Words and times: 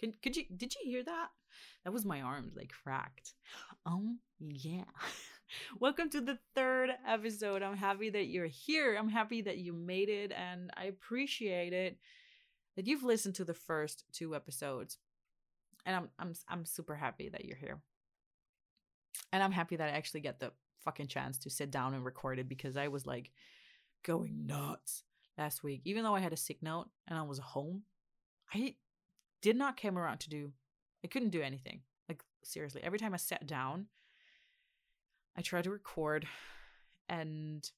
Can 0.00 0.14
could 0.22 0.34
you 0.34 0.44
did 0.56 0.74
you 0.74 0.80
hear 0.90 1.02
that? 1.02 1.28
That 1.84 1.92
was 1.92 2.06
my 2.06 2.22
arm 2.22 2.52
like 2.56 2.72
cracked. 2.82 3.34
Oh 3.84 4.14
yeah. 4.38 4.84
Welcome 5.78 6.08
to 6.10 6.22
the 6.22 6.38
third 6.54 6.88
episode. 7.06 7.62
I'm 7.62 7.76
happy 7.76 8.08
that 8.08 8.28
you're 8.28 8.46
here. 8.46 8.96
I'm 8.96 9.10
happy 9.10 9.42
that 9.42 9.58
you 9.58 9.74
made 9.74 10.08
it 10.08 10.32
and 10.32 10.70
I 10.74 10.84
appreciate 10.84 11.74
it 11.74 11.98
that 12.76 12.86
you've 12.86 13.02
listened 13.02 13.34
to 13.34 13.44
the 13.44 13.52
first 13.52 14.04
two 14.10 14.34
episodes. 14.34 14.96
And 15.84 15.94
I'm 15.94 16.08
I'm 16.18 16.32
I'm 16.48 16.64
super 16.64 16.94
happy 16.94 17.28
that 17.28 17.44
you're 17.44 17.58
here. 17.58 17.82
And 19.34 19.42
I'm 19.42 19.52
happy 19.52 19.76
that 19.76 19.88
I 19.88 19.92
actually 19.92 20.20
get 20.20 20.40
the 20.40 20.52
fucking 20.82 21.08
chance 21.08 21.36
to 21.40 21.50
sit 21.50 21.70
down 21.70 21.92
and 21.92 22.06
record 22.06 22.38
it 22.38 22.48
because 22.48 22.78
I 22.78 22.88
was 22.88 23.04
like 23.04 23.32
going 24.02 24.46
nuts 24.46 25.02
last 25.36 25.62
week. 25.62 25.82
Even 25.84 26.04
though 26.04 26.14
I 26.14 26.20
had 26.20 26.32
a 26.32 26.38
sick 26.38 26.62
note 26.62 26.88
and 27.06 27.18
I 27.18 27.22
was 27.22 27.38
home, 27.38 27.82
I 28.54 28.76
did 29.42 29.56
not 29.56 29.80
come 29.80 29.98
around 29.98 30.20
to 30.20 30.30
do 30.30 30.52
I 31.04 31.08
couldn't 31.08 31.30
do 31.30 31.42
anything. 31.42 31.80
Like 32.08 32.22
seriously, 32.44 32.82
every 32.84 32.98
time 32.98 33.14
I 33.14 33.18
sat 33.18 33.46
down, 33.46 33.86
I 35.36 35.42
tried 35.42 35.64
to 35.64 35.70
record 35.70 36.26
and 37.08 37.68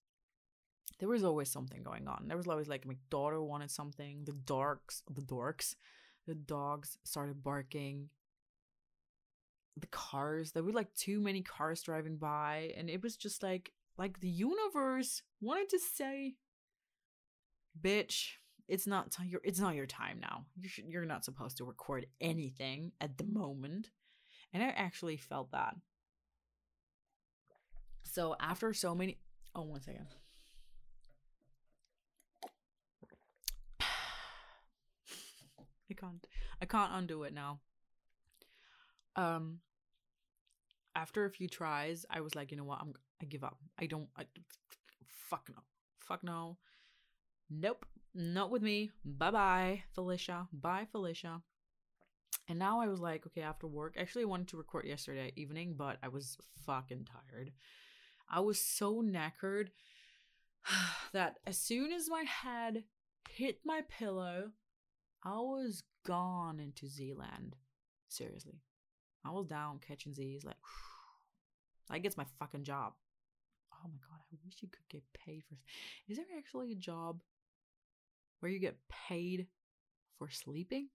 there 0.98 1.08
was 1.08 1.24
always 1.24 1.50
something 1.50 1.82
going 1.82 2.06
on. 2.06 2.24
There 2.28 2.36
was 2.36 2.46
always 2.46 2.68
like 2.68 2.86
my 2.86 2.96
daughter 3.10 3.42
wanted 3.42 3.70
something, 3.70 4.24
the 4.24 4.32
dorks, 4.32 5.02
the 5.10 5.22
dorks, 5.22 5.74
the 6.26 6.34
dogs 6.34 6.98
started 7.04 7.42
barking. 7.42 8.08
The 9.76 9.86
cars, 9.86 10.52
there 10.52 10.62
were 10.62 10.72
like 10.72 10.94
too 10.94 11.20
many 11.20 11.40
cars 11.40 11.82
driving 11.82 12.16
by, 12.16 12.72
and 12.76 12.90
it 12.90 13.02
was 13.02 13.16
just 13.16 13.42
like 13.42 13.72
like 13.96 14.20
the 14.20 14.28
universe 14.28 15.22
wanted 15.40 15.70
to 15.70 15.78
say, 15.78 16.34
"Bitch, 17.80 18.34
it's 18.72 18.86
not 18.86 19.12
t- 19.12 19.26
your 19.26 19.42
it's 19.44 19.60
not 19.60 19.74
your 19.74 19.86
time 19.86 20.18
now. 20.18 20.46
You 20.58 20.66
should 20.66 20.86
you're 20.86 21.04
not 21.04 21.26
supposed 21.26 21.58
to 21.58 21.64
record 21.64 22.06
anything 22.22 22.92
at 23.02 23.18
the 23.18 23.24
moment." 23.24 23.90
And 24.54 24.62
I 24.62 24.68
actually 24.68 25.18
felt 25.18 25.52
that. 25.52 25.76
So 28.02 28.34
after 28.40 28.72
so 28.72 28.94
many 28.94 29.18
oh 29.54 29.64
one 29.64 29.82
second. 29.82 30.06
I 35.90 35.94
can't 35.94 36.26
I 36.62 36.64
can't 36.64 36.92
undo 36.94 37.24
it 37.24 37.34
now. 37.34 37.60
Um 39.16 39.60
after 40.94 41.26
a 41.26 41.30
few 41.30 41.48
tries, 41.48 42.06
I 42.08 42.22
was 42.22 42.34
like, 42.34 42.50
you 42.50 42.56
know 42.56 42.64
what? 42.64 42.80
I'm 42.80 42.94
I 43.20 43.26
give 43.26 43.44
up. 43.44 43.58
I 43.78 43.84
don't 43.84 44.08
I 44.16 44.24
fuck 45.28 45.50
no. 45.54 45.60
Fuck 46.00 46.24
no. 46.24 46.56
Nope. 47.50 47.84
Not 48.14 48.50
with 48.50 48.62
me. 48.62 48.90
Bye-bye, 49.04 49.84
Felicia. 49.94 50.48
Bye, 50.52 50.86
Felicia. 50.90 51.42
And 52.48 52.58
now 52.58 52.80
I 52.80 52.88
was 52.88 53.00
like, 53.00 53.26
okay, 53.26 53.42
after 53.42 53.66
work, 53.66 53.94
actually 53.96 54.22
I 54.22 54.26
wanted 54.26 54.48
to 54.48 54.56
record 54.56 54.84
yesterday 54.84 55.32
evening, 55.36 55.74
but 55.76 55.98
I 56.02 56.08
was 56.08 56.36
fucking 56.66 57.06
tired. 57.06 57.52
I 58.28 58.40
was 58.40 58.60
so 58.60 59.02
knackered 59.02 59.68
that 61.12 61.36
as 61.46 61.58
soon 61.58 61.92
as 61.92 62.10
my 62.10 62.22
head 62.22 62.84
hit 63.30 63.60
my 63.64 63.82
pillow, 63.88 64.50
I 65.24 65.36
was 65.36 65.82
gone 66.04 66.58
into 66.60 66.86
Zealand. 66.88 67.56
Seriously. 68.08 68.60
I 69.24 69.30
was 69.30 69.46
down 69.46 69.78
catching 69.86 70.14
Z's 70.14 70.44
like 70.44 70.56
like 71.90 72.04
it's 72.04 72.16
my 72.16 72.26
fucking 72.38 72.64
job. 72.64 72.94
Oh 73.72 73.88
my 73.88 73.98
god, 73.98 74.20
I 74.32 74.36
wish 74.44 74.56
you 74.60 74.68
could 74.68 74.88
get 74.88 75.02
paid 75.14 75.44
for 75.48 75.56
Is 76.08 76.16
there 76.16 76.26
actually 76.36 76.72
a 76.72 76.76
job 76.76 77.20
where 78.42 78.52
you 78.52 78.58
get 78.58 78.76
paid 78.90 79.46
for 80.18 80.30
sleeping? 80.30 80.88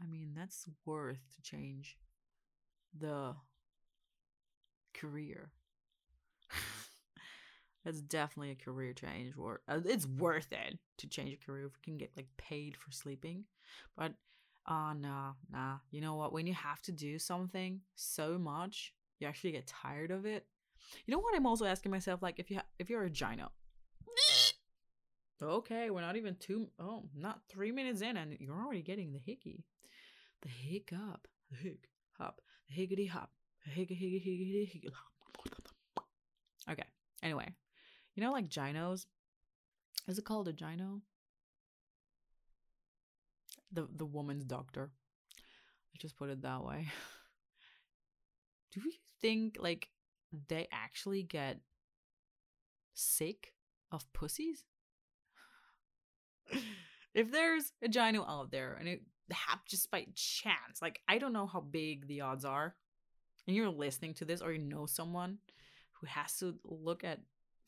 I 0.00 0.06
mean, 0.06 0.32
that's 0.34 0.68
worth 0.84 1.20
to 1.36 1.42
change 1.42 1.96
the 2.98 3.34
career. 4.94 5.50
That's 7.84 8.00
definitely 8.00 8.52
a 8.52 8.54
career 8.64 8.92
change. 8.92 9.34
Or 9.36 9.60
uh, 9.68 9.80
it's 9.84 10.06
worth 10.06 10.52
it 10.52 10.78
to 10.98 11.08
change 11.08 11.32
a 11.34 11.44
career 11.46 11.66
if 11.66 11.72
you 11.72 11.82
can 11.82 11.98
get 11.98 12.12
like 12.16 12.28
paid 12.36 12.76
for 12.76 12.90
sleeping. 12.92 13.44
But 13.96 14.12
uh 14.66 14.94
nah, 14.94 15.32
nah. 15.50 15.78
You 15.90 16.00
know 16.00 16.14
what? 16.14 16.32
When 16.32 16.46
you 16.46 16.54
have 16.54 16.80
to 16.82 16.92
do 16.92 17.18
something 17.18 17.80
so 17.96 18.38
much, 18.38 18.92
you 19.18 19.26
actually 19.26 19.52
get 19.52 19.66
tired 19.66 20.10
of 20.12 20.26
it. 20.26 20.46
You 21.06 21.12
know 21.12 21.18
what? 21.20 21.34
I'm 21.36 21.46
also 21.46 21.64
asking 21.64 21.92
myself, 21.92 22.22
like, 22.22 22.38
if 22.38 22.50
you 22.50 22.56
ha- 22.58 22.66
if 22.78 22.90
you're 22.90 23.04
a 23.04 23.10
gyno. 23.10 23.48
Okay, 25.48 25.90
we're 25.90 26.00
not 26.00 26.16
even 26.16 26.36
two. 26.36 26.68
Oh, 26.78 27.04
not 27.14 27.40
three 27.48 27.72
minutes 27.72 28.02
in, 28.02 28.16
and 28.16 28.36
you're 28.40 28.62
already 28.62 28.82
getting 28.82 29.12
the 29.12 29.18
hickey, 29.18 29.64
the 30.42 30.48
hiccup, 30.48 31.26
the 31.50 31.56
hick 31.56 31.88
hop, 32.18 32.40
the 32.68 32.74
higgity 32.74 33.06
hop, 33.06 33.30
higgity 33.64 34.18
higgity. 34.18 34.88
Okay. 36.70 36.84
Anyway, 37.22 37.48
you 38.14 38.22
know, 38.22 38.32
like 38.32 38.48
gynos. 38.48 39.06
Is 40.08 40.18
it 40.18 40.24
called 40.24 40.48
a 40.48 40.52
gyno? 40.52 41.00
The 43.72 43.88
the 43.94 44.06
woman's 44.06 44.44
doctor. 44.44 44.90
I 45.94 45.98
just 45.98 46.16
put 46.16 46.30
it 46.30 46.42
that 46.42 46.64
way. 46.64 46.88
Do 48.72 48.80
you 48.80 48.92
think 49.20 49.56
like 49.60 49.88
they 50.48 50.66
actually 50.72 51.22
get 51.22 51.60
sick 52.94 53.52
of 53.90 54.10
pussies? 54.12 54.64
if 57.14 57.30
there's 57.30 57.72
a 57.82 57.88
gyno 57.88 58.28
out 58.28 58.50
there 58.50 58.76
and 58.78 58.88
it 58.88 59.02
happened 59.30 59.68
just 59.68 59.90
by 59.90 60.06
chance, 60.14 60.80
like 60.80 61.00
I 61.08 61.18
don't 61.18 61.32
know 61.32 61.46
how 61.46 61.60
big 61.60 62.06
the 62.06 62.22
odds 62.22 62.44
are, 62.44 62.74
and 63.46 63.56
you're 63.56 63.68
listening 63.68 64.14
to 64.14 64.24
this 64.24 64.40
or 64.40 64.52
you 64.52 64.58
know 64.58 64.86
someone 64.86 65.38
who 65.92 66.06
has 66.06 66.36
to 66.38 66.54
look 66.64 67.04
at 67.04 67.20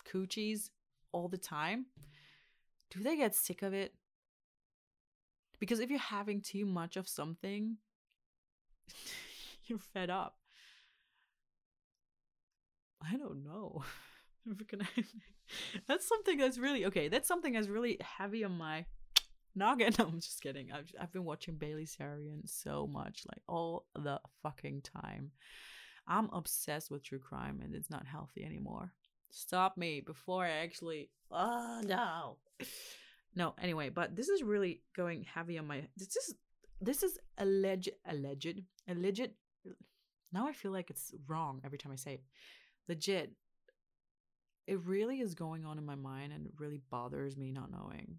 coochies 0.09 0.71
all 1.13 1.29
the 1.29 1.39
time, 1.39 1.87
do 2.91 3.03
they 3.03 3.17
get 3.17 3.35
sick 3.35 3.63
of 3.63 3.73
it? 3.73 3.95
Because 5.61 5.81
if 5.81 5.91
you're 5.91 5.99
having 5.99 6.41
too 6.41 6.67
much 6.67 6.97
of 6.97 7.09
something, 7.09 7.77
you're 9.67 9.79
fed 9.79 10.11
up. 10.11 10.37
I 13.03 13.17
don't 13.17 13.45
know. 13.45 13.85
that's 15.89 16.09
something 16.09 16.39
that's 16.39 16.59
really 16.59 16.87
okay. 16.87 17.09
That's 17.09 17.29
something 17.29 17.53
that's 17.53 17.69
really 17.69 17.99
heavy 18.01 18.45
on 18.45 18.53
my 18.53 18.87
noggin. 19.55 19.93
No, 19.99 20.07
I'm 20.07 20.21
just 20.21 20.43
kidding. 20.43 20.73
I've 20.73 20.91
I've 21.01 21.13
been 21.13 21.25
watching 21.25 21.57
Bailey 21.57 21.87
Sarian 21.87 22.43
so 22.47 22.87
much, 22.87 23.23
like 23.29 23.43
all 23.49 23.87
the 23.95 24.21
fucking 24.43 24.83
time. 24.83 25.31
I'm 26.07 26.29
obsessed 26.33 26.91
with 26.91 27.03
true 27.03 27.19
crime, 27.19 27.61
and 27.63 27.75
it's 27.75 27.91
not 27.91 28.07
healthy 28.07 28.45
anymore. 28.45 28.93
Stop 29.31 29.77
me 29.77 30.01
before 30.01 30.45
I 30.45 30.51
actually. 30.51 31.11
Oh 31.31 31.81
no. 31.85 32.39
No. 33.37 33.53
Anyway, 33.61 33.89
but 33.89 34.15
this 34.15 34.29
is 34.29 34.45
really 34.45 34.83
going 34.95 35.25
heavy 35.25 35.59
on 35.59 35.67
my. 35.67 35.89
This 35.97 36.15
is 36.15 36.37
this 36.81 37.03
is 37.03 37.19
alleged 37.37 37.91
alleged 38.07 38.63
alleged. 38.89 39.31
Now 40.33 40.47
I 40.47 40.53
feel 40.53 40.71
like 40.71 40.89
it's 40.89 41.13
wrong 41.27 41.61
every 41.65 41.79
time 41.79 41.91
I 41.91 41.97
say 41.97 42.15
it. 42.15 42.23
Legit. 42.89 43.33
It 44.67 44.81
really 44.85 45.21
is 45.21 45.35
going 45.35 45.65
on 45.65 45.79
in 45.79 45.85
my 45.85 45.95
mind, 45.95 46.33
and 46.33 46.47
it 46.47 46.53
really 46.59 46.81
bothers 46.91 47.37
me 47.37 47.53
not 47.53 47.71
knowing. 47.71 48.19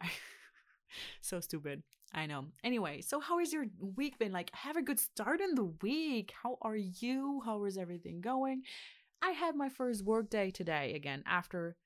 so 1.20 1.40
stupid. 1.40 1.82
I 2.14 2.26
know. 2.26 2.46
Anyway, 2.62 3.00
so 3.00 3.20
how 3.20 3.38
has 3.38 3.52
your 3.52 3.66
week 3.96 4.18
been? 4.18 4.32
Like, 4.32 4.50
have 4.54 4.76
a 4.76 4.82
good 4.82 5.00
start 5.00 5.40
in 5.40 5.54
the 5.54 5.72
week. 5.82 6.32
How 6.42 6.58
are 6.60 6.76
you? 6.76 7.42
How 7.44 7.64
is 7.64 7.78
everything 7.78 8.20
going? 8.20 8.62
I 9.22 9.30
had 9.30 9.54
my 9.54 9.68
first 9.68 10.04
work 10.04 10.28
day 10.28 10.50
today 10.50 10.94
again 10.94 11.22
after 11.26 11.76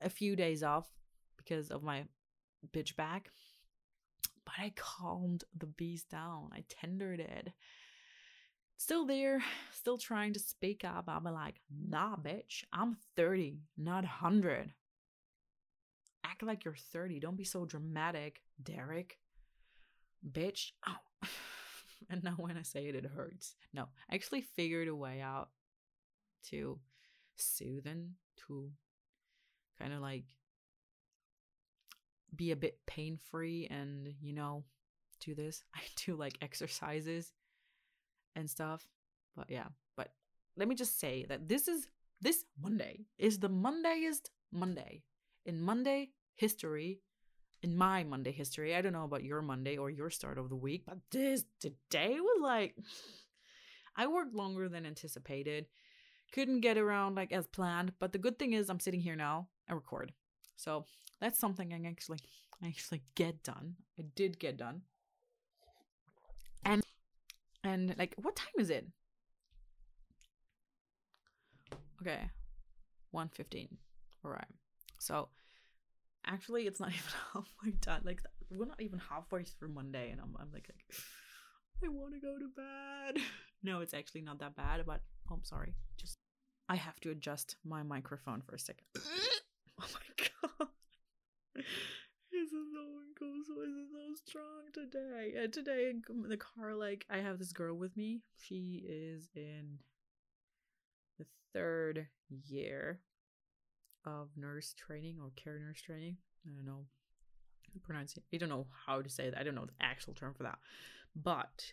a 0.00 0.10
few 0.10 0.36
days 0.36 0.62
off 0.62 0.86
because 1.38 1.70
of 1.70 1.82
my 1.82 2.04
bitch 2.72 2.94
back. 2.94 3.30
But 4.44 4.54
I 4.58 4.72
calmed 4.76 5.44
the 5.56 5.66
beast 5.66 6.10
down. 6.10 6.50
I 6.52 6.64
tendered 6.68 7.20
it. 7.20 7.48
Still 8.76 9.06
there, 9.06 9.42
still 9.72 9.98
trying 9.98 10.32
to 10.34 10.40
speak 10.40 10.84
up. 10.84 11.04
I'm 11.08 11.24
like, 11.24 11.60
nah, 11.70 12.16
bitch, 12.16 12.64
I'm 12.72 12.96
30, 13.16 13.58
not 13.78 14.02
100. 14.02 14.72
Act 16.24 16.42
like 16.42 16.64
you're 16.64 16.74
30. 16.74 17.20
Don't 17.20 17.36
be 17.36 17.44
so 17.44 17.64
dramatic, 17.64 18.42
Derek. 18.62 19.18
Bitch. 20.28 20.72
Oh. 20.86 20.96
and 22.10 22.24
now 22.24 22.34
when 22.36 22.56
I 22.56 22.62
say 22.62 22.86
it, 22.86 22.94
it 22.94 23.06
hurts. 23.14 23.54
No, 23.72 23.88
I 24.10 24.14
actually 24.14 24.40
figured 24.40 24.88
a 24.88 24.94
way 24.94 25.20
out 25.20 25.50
to 26.50 26.78
soothe 27.36 27.86
and 27.86 28.12
to 28.46 28.70
kind 29.78 29.92
of 29.92 30.00
like 30.00 30.24
be 32.34 32.50
a 32.50 32.56
bit 32.56 32.78
pain 32.86 33.18
free 33.30 33.66
and 33.70 34.12
you 34.20 34.32
know 34.32 34.64
do 35.20 35.34
this 35.34 35.62
i 35.74 35.80
do 36.04 36.14
like 36.14 36.34
exercises 36.42 37.32
and 38.34 38.48
stuff 38.48 38.88
but 39.36 39.50
yeah 39.50 39.66
but 39.96 40.08
let 40.56 40.68
me 40.68 40.74
just 40.74 40.98
say 40.98 41.24
that 41.28 41.48
this 41.48 41.68
is 41.68 41.88
this 42.20 42.44
monday 42.60 43.06
is 43.18 43.38
the 43.38 43.48
mondayest 43.48 44.30
monday 44.52 45.02
in 45.44 45.60
monday 45.60 46.10
history 46.34 47.00
in 47.64 47.74
my 47.74 48.04
Monday 48.04 48.30
history. 48.30 48.76
I 48.76 48.82
don't 48.82 48.92
know 48.92 49.04
about 49.04 49.24
your 49.24 49.40
Monday 49.40 49.78
or 49.78 49.88
your 49.88 50.10
start 50.10 50.36
of 50.36 50.50
the 50.50 50.54
week, 50.54 50.82
but 50.86 50.98
this 51.10 51.44
today 51.60 52.20
was 52.20 52.40
like 52.42 52.76
I 53.96 54.06
worked 54.06 54.34
longer 54.34 54.68
than 54.68 54.84
anticipated. 54.84 55.66
Couldn't 56.32 56.60
get 56.60 56.76
around 56.76 57.14
like 57.14 57.32
as 57.32 57.46
planned, 57.46 57.92
but 57.98 58.12
the 58.12 58.18
good 58.18 58.38
thing 58.38 58.52
is 58.52 58.68
I'm 58.68 58.80
sitting 58.80 59.00
here 59.00 59.16
now 59.16 59.48
and 59.66 59.76
record. 59.76 60.12
So 60.56 60.84
that's 61.20 61.38
something 61.38 61.72
I 61.72 61.88
actually 61.88 62.18
I 62.62 62.66
actually 62.68 63.02
get 63.14 63.42
done. 63.42 63.76
I 63.98 64.02
did 64.14 64.38
get 64.38 64.58
done. 64.58 64.82
And 67.64 67.94
like 67.98 68.14
what 68.20 68.36
time 68.36 68.52
is 68.58 68.70
it? 68.70 68.86
Okay. 72.02 72.28
115. 73.10 73.68
All 74.24 74.30
right. 74.30 74.44
So 75.00 75.28
actually 76.26 76.66
it's 76.66 76.78
not 76.78 76.90
even 76.92 77.02
halfway 77.32 77.70
done. 77.80 78.02
Like 78.04 78.20
we're 78.50 78.66
not 78.66 78.82
even 78.82 78.98
halfway 78.98 79.44
through 79.44 79.70
Monday 79.70 80.10
and 80.10 80.20
I'm 80.20 80.36
I'm 80.38 80.52
like, 80.52 80.68
like 80.68 80.84
I 81.84 81.88
want 81.88 82.14
to 82.14 82.20
go 82.20 82.38
to 82.38 82.48
bed. 82.54 83.22
No, 83.66 83.80
it's 83.80 83.94
actually 83.94 84.20
not 84.20 84.40
that 84.40 84.54
bad, 84.56 84.84
but 84.86 85.00
oh, 85.30 85.36
I'm 85.36 85.44
sorry. 85.44 85.72
Just 85.96 86.18
I 86.68 86.76
have 86.76 87.00
to 87.00 87.10
adjust 87.10 87.56
my 87.64 87.82
microphone 87.82 88.42
for 88.42 88.54
a 88.54 88.58
second. 88.58 88.84
oh 89.80 89.86
my 89.94 90.26
god. 90.58 90.68
Is 92.44 92.50
so. 92.50 92.94
This 93.20 93.48
is 93.48 93.88
so 93.90 94.14
strong 94.26 94.64
today. 94.74 95.32
And 95.38 95.50
today 95.50 95.90
in 95.90 96.28
the 96.28 96.36
car, 96.36 96.74
like 96.74 97.06
I 97.08 97.18
have 97.18 97.38
this 97.38 97.52
girl 97.52 97.74
with 97.74 97.96
me. 97.96 98.20
She 98.36 98.84
is 98.86 99.28
in 99.34 99.78
the 101.18 101.24
third 101.54 102.06
year 102.28 103.00
of 104.04 104.28
nurse 104.36 104.74
training 104.74 105.16
or 105.22 105.30
care 105.36 105.58
nurse 105.58 105.80
training. 105.80 106.18
I 106.46 106.50
don't 106.54 106.66
know 106.66 106.84
pronounce 107.82 108.14
it. 108.16 108.24
I 108.32 108.36
don't 108.36 108.50
know 108.50 108.66
how 108.86 109.00
to 109.00 109.08
say 109.08 109.30
that. 109.30 109.38
I 109.38 109.42
don't 109.42 109.54
know 109.54 109.64
the 109.64 109.84
actual 109.84 110.12
term 110.12 110.34
for 110.34 110.42
that. 110.42 110.58
But 111.16 111.72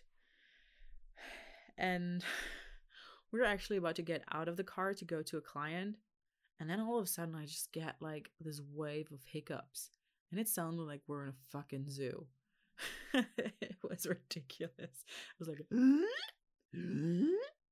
and 1.76 2.24
we're 3.30 3.44
actually 3.44 3.76
about 3.76 3.96
to 3.96 4.02
get 4.02 4.24
out 4.32 4.48
of 4.48 4.56
the 4.56 4.64
car 4.64 4.94
to 4.94 5.04
go 5.04 5.20
to 5.22 5.36
a 5.36 5.42
client 5.42 5.96
and 6.58 6.70
then 6.70 6.80
all 6.80 6.98
of 6.98 7.04
a 7.04 7.08
sudden 7.08 7.34
I 7.34 7.44
just 7.44 7.72
get 7.72 7.96
like 8.00 8.30
this 8.40 8.60
wave 8.72 9.08
of 9.12 9.20
hiccups 9.24 9.90
and 10.32 10.40
it 10.40 10.48
sounded 10.48 10.82
like 10.82 11.02
we're 11.06 11.24
in 11.24 11.28
a 11.28 11.50
fucking 11.52 11.88
zoo. 11.88 12.26
it 13.14 13.76
was 13.88 14.06
ridiculous. 14.06 14.72
I 14.80 15.36
was 15.38 15.48
like 15.48 15.60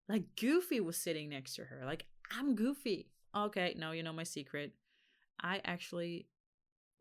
like 0.08 0.24
Goofy 0.38 0.78
was 0.80 0.96
sitting 0.96 1.30
next 1.30 1.54
to 1.54 1.64
her. 1.64 1.82
Like 1.84 2.04
I'm 2.30 2.54
Goofy. 2.54 3.08
Okay, 3.34 3.74
now 3.78 3.92
you 3.92 4.02
know 4.02 4.12
my 4.12 4.24
secret. 4.24 4.72
I 5.42 5.62
actually 5.64 6.26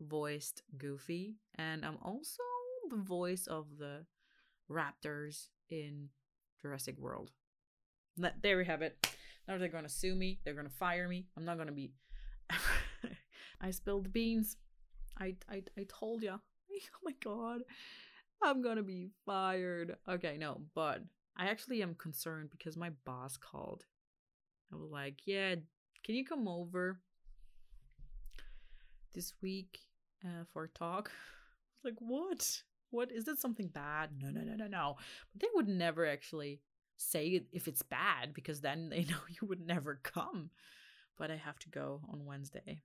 voiced 0.00 0.62
Goofy, 0.78 1.36
and 1.56 1.84
I'm 1.84 1.98
also 2.02 2.42
the 2.88 2.96
voice 2.96 3.46
of 3.46 3.66
the 3.78 4.06
raptors 4.70 5.48
in 5.68 6.08
Jurassic 6.62 6.96
World. 6.98 7.30
There 8.42 8.56
we 8.56 8.64
have 8.64 8.82
it. 8.82 9.06
Now 9.46 9.58
they're 9.58 9.68
to 9.84 9.90
sue 9.90 10.14
me. 10.14 10.40
They're 10.44 10.54
to 10.68 10.72
fire 10.74 11.08
me. 11.08 11.26
I'm 11.36 11.44
not 11.44 11.56
to 11.68 11.74
be. 11.74 11.92
I 13.60 13.70
spilled 13.70 14.12
beans. 14.12 14.56
I, 15.20 15.34
I, 15.48 15.62
I 15.78 15.86
told 15.88 16.22
ya. 16.22 16.38
Oh 16.72 16.98
my 17.04 17.12
god. 17.22 17.62
I'm 18.42 18.62
to 18.62 18.82
be 18.82 19.08
fired. 19.26 19.96
Okay, 20.08 20.36
no, 20.38 20.62
but 20.74 21.02
I 21.36 21.46
actually 21.46 21.82
am 21.82 21.94
concerned 21.94 22.50
because 22.50 22.76
my 22.76 22.90
boss 23.04 23.36
called. 23.36 23.84
I 24.72 24.76
was 24.76 24.90
like, 24.90 25.20
yeah, 25.26 25.56
can 26.04 26.14
you 26.14 26.24
come 26.24 26.48
over 26.48 27.00
this 29.14 29.34
week 29.42 29.80
uh, 30.24 30.44
for 30.52 30.64
a 30.64 30.68
talk? 30.68 31.10
Like, 31.82 31.94
what? 31.98 32.62
What 32.90 33.10
is 33.10 33.24
that 33.24 33.40
something 33.40 33.68
bad? 33.68 34.10
No, 34.20 34.28
no, 34.28 34.42
no, 34.42 34.54
no, 34.54 34.66
no. 34.66 34.96
But 35.32 35.40
they 35.40 35.46
would 35.54 35.66
never 35.66 36.06
actually 36.06 36.60
say 36.98 37.40
if 37.52 37.66
it's 37.66 37.80
bad 37.80 38.34
because 38.34 38.60
then 38.60 38.90
they 38.90 39.04
know 39.10 39.16
you 39.28 39.48
would 39.48 39.66
never 39.66 39.98
come. 40.02 40.50
But 41.16 41.30
I 41.30 41.36
have 41.36 41.58
to 41.60 41.70
go 41.70 42.02
on 42.12 42.26
Wednesday. 42.26 42.82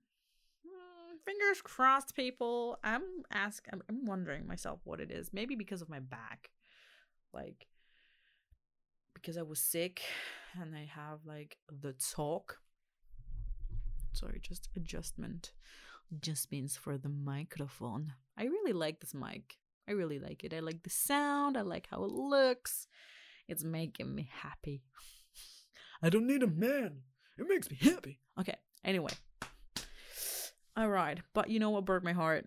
Fingers 1.26 1.60
crossed, 1.60 2.14
people. 2.14 2.78
I'm 2.84 3.02
ask. 3.32 3.66
I'm, 3.72 3.82
I'm 3.88 4.04
wondering 4.06 4.46
myself 4.46 4.80
what 4.84 5.00
it 5.00 5.10
is. 5.10 5.32
Maybe 5.32 5.56
because 5.56 5.82
of 5.82 5.88
my 5.88 5.98
back, 5.98 6.50
like 7.34 7.66
because 9.12 9.36
I 9.36 9.42
was 9.42 9.58
sick 9.58 10.02
and 10.60 10.74
I 10.74 10.88
have 10.94 11.20
like 11.26 11.58
the 11.82 11.94
talk. 11.94 12.60
Sorry, 14.12 14.38
just 14.40 14.68
adjustment 14.76 15.52
just 16.20 16.52
means 16.52 16.76
for 16.76 16.96
the 16.96 17.08
microphone. 17.08 18.12
I 18.38 18.44
really 18.44 18.72
like 18.72 19.00
this 19.00 19.14
mic. 19.14 19.56
I 19.88 19.92
really 19.92 20.18
like 20.18 20.44
it. 20.44 20.54
I 20.54 20.60
like 20.60 20.82
the 20.82 20.90
sound. 20.90 21.56
I 21.56 21.62
like 21.62 21.88
how 21.90 22.04
it 22.04 22.12
looks. 22.12 22.86
It's 23.48 23.64
making 23.64 24.14
me 24.14 24.28
happy. 24.32 24.82
I 26.02 26.08
don't 26.10 26.26
need 26.26 26.42
a 26.42 26.48
man. 26.48 27.02
It 27.38 27.46
makes 27.48 27.70
me 27.70 27.78
happy. 27.80 28.20
Okay. 28.38 28.56
Anyway. 28.84 29.12
All 30.76 30.88
right. 30.88 31.18
But 31.32 31.48
you 31.50 31.58
know 31.58 31.70
what 31.70 31.84
broke 31.84 32.04
my 32.04 32.12
heart? 32.12 32.46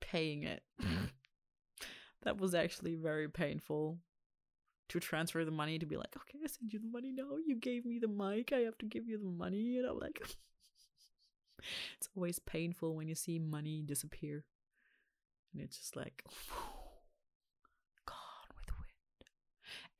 Paying 0.00 0.42
it. 0.42 0.62
that 2.22 2.38
was 2.38 2.54
actually 2.54 2.94
very 2.96 3.28
painful 3.28 3.98
to 4.88 5.00
transfer 5.00 5.44
the 5.44 5.50
money 5.50 5.78
to 5.78 5.86
be 5.86 5.96
like, 5.96 6.14
okay, 6.16 6.38
I 6.44 6.46
send 6.48 6.72
you 6.72 6.78
the 6.80 6.86
money 6.86 7.12
now. 7.12 7.36
You 7.46 7.56
gave 7.56 7.84
me 7.84 7.98
the 7.98 8.08
mic. 8.08 8.52
I 8.52 8.60
have 8.60 8.76
to 8.78 8.86
give 8.86 9.06
you 9.08 9.18
the 9.18 9.24
money. 9.24 9.78
And 9.78 9.86
I'm 9.86 9.98
like, 9.98 10.20
it's 11.96 12.08
always 12.16 12.38
painful 12.38 12.94
when 12.94 13.08
you 13.08 13.14
see 13.14 13.38
money 13.38 13.82
disappear. 13.84 14.44
And 15.52 15.62
it's 15.62 15.78
just 15.78 15.96
like, 15.96 16.24
gone 18.06 18.48
with 18.56 18.66
the 18.66 18.72
wind. 18.74 19.30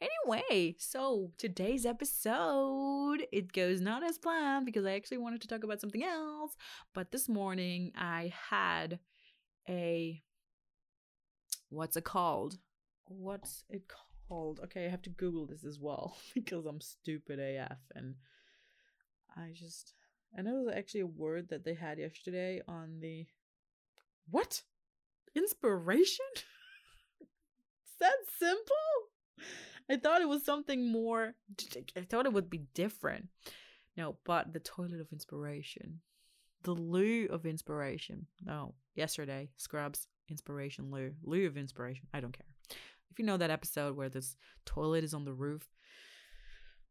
Anyway, 0.02 0.74
so 0.80 1.30
today's 1.38 1.86
episode, 1.86 3.24
it 3.30 3.52
goes 3.52 3.80
not 3.80 4.02
as 4.02 4.18
planned 4.18 4.66
because 4.66 4.84
I 4.84 4.94
actually 4.94 5.18
wanted 5.18 5.42
to 5.42 5.48
talk 5.48 5.62
about 5.62 5.80
something 5.80 6.02
else. 6.02 6.56
But 6.92 7.12
this 7.12 7.28
morning 7.28 7.92
I 7.96 8.32
had 8.50 8.98
a, 9.68 10.20
what's 11.68 11.96
it 11.96 12.02
called? 12.02 12.58
What's 13.04 13.62
it 13.68 13.84
called? 14.28 14.58
Okay, 14.64 14.86
I 14.86 14.88
have 14.88 15.02
to 15.02 15.10
Google 15.10 15.46
this 15.46 15.64
as 15.64 15.78
well 15.78 16.16
because 16.34 16.66
I'm 16.66 16.80
stupid 16.80 17.38
AF 17.38 17.78
and 17.94 18.16
I 19.36 19.52
just 19.54 19.94
and 20.34 20.48
it 20.48 20.52
was 20.52 20.74
actually 20.74 21.02
a 21.02 21.06
word 21.06 21.50
that 21.50 21.64
they 21.64 21.74
had 21.74 21.98
yesterday 21.98 22.60
on 22.66 22.98
the 23.00 23.26
what? 24.28 24.62
Inspiration? 25.36 26.26
Is 27.20 27.92
that 28.00 28.16
simple? 28.38 28.64
I 29.90 29.96
thought 29.96 30.20
it 30.20 30.28
was 30.28 30.44
something 30.44 30.90
more 30.90 31.34
I 31.96 32.02
thought 32.02 32.26
it 32.26 32.32
would 32.32 32.50
be 32.50 32.66
different. 32.74 33.28
No, 33.96 34.16
but 34.24 34.52
the 34.52 34.60
toilet 34.60 35.00
of 35.00 35.12
inspiration. 35.12 36.00
The 36.62 36.72
loo 36.72 37.26
of 37.26 37.44
inspiration. 37.44 38.26
No, 38.44 38.74
yesterday, 38.94 39.50
Scrubs, 39.56 40.06
inspiration 40.28 40.90
loo. 40.90 41.12
Loo 41.22 41.46
of 41.46 41.56
inspiration. 41.56 42.06
I 42.14 42.20
don't 42.20 42.36
care. 42.36 42.46
If 43.10 43.18
you 43.18 43.24
know 43.26 43.36
that 43.36 43.50
episode 43.50 43.96
where 43.96 44.08
this 44.08 44.36
toilet 44.64 45.04
is 45.04 45.12
on 45.12 45.24
the 45.24 45.34
roof. 45.34 45.68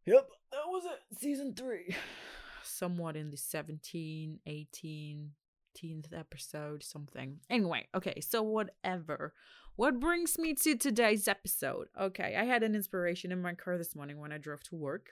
Yep, 0.05 0.29
that 0.51 0.67
was 0.67 0.86
it. 0.86 1.19
Season 1.19 1.53
three 1.55 1.95
somewhat 2.63 3.15
in 3.15 3.31
the 3.31 3.38
17, 3.38 4.39
18, 4.45 5.31
18th 5.75 6.17
episode, 6.17 6.83
something. 6.83 7.39
Anyway, 7.50 7.88
okay, 7.95 8.19
so 8.21 8.41
whatever. 8.41 9.33
What 9.81 10.00
brings 10.00 10.38
me 10.38 10.53
to 10.53 10.75
today's 10.75 11.27
episode? 11.27 11.88
Okay, 12.00 12.35
I 12.39 12.43
had 12.43 12.61
an 12.61 12.75
inspiration 12.75 13.31
in 13.31 13.41
my 13.41 13.55
car 13.55 13.79
this 13.79 13.95
morning 13.95 14.19
when 14.19 14.31
I 14.31 14.38
drove 14.38 14.61
to 14.65 14.75
work. 14.75 15.07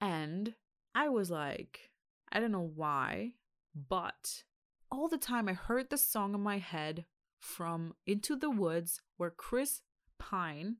and 0.00 0.54
I 0.94 1.08
was 1.08 1.28
like, 1.28 1.90
I 2.30 2.38
don't 2.38 2.52
know 2.52 2.70
why, 2.72 3.32
but 3.74 4.44
all 4.92 5.08
the 5.08 5.18
time 5.18 5.48
I 5.48 5.54
heard 5.54 5.90
the 5.90 5.98
song 5.98 6.32
in 6.32 6.40
my 6.40 6.58
head 6.58 7.04
from 7.40 7.94
Into 8.06 8.36
the 8.36 8.50
Woods 8.50 9.02
where 9.16 9.30
Chris 9.30 9.80
Pine 10.20 10.76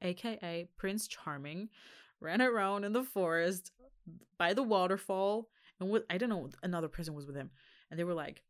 aka 0.00 0.68
Prince 0.78 1.06
Charming, 1.06 1.68
ran 2.18 2.40
around 2.40 2.84
in 2.84 2.94
the 2.94 3.04
forest 3.04 3.72
by 4.38 4.54
the 4.54 4.62
waterfall 4.62 5.50
and 5.80 6.02
I 6.10 6.18
don't 6.18 6.28
know 6.28 6.50
another 6.62 6.88
person 6.88 7.14
was 7.14 7.26
with 7.26 7.36
him 7.36 7.50
and 7.90 7.98
they 7.98 8.04
were 8.04 8.14
like 8.14 8.42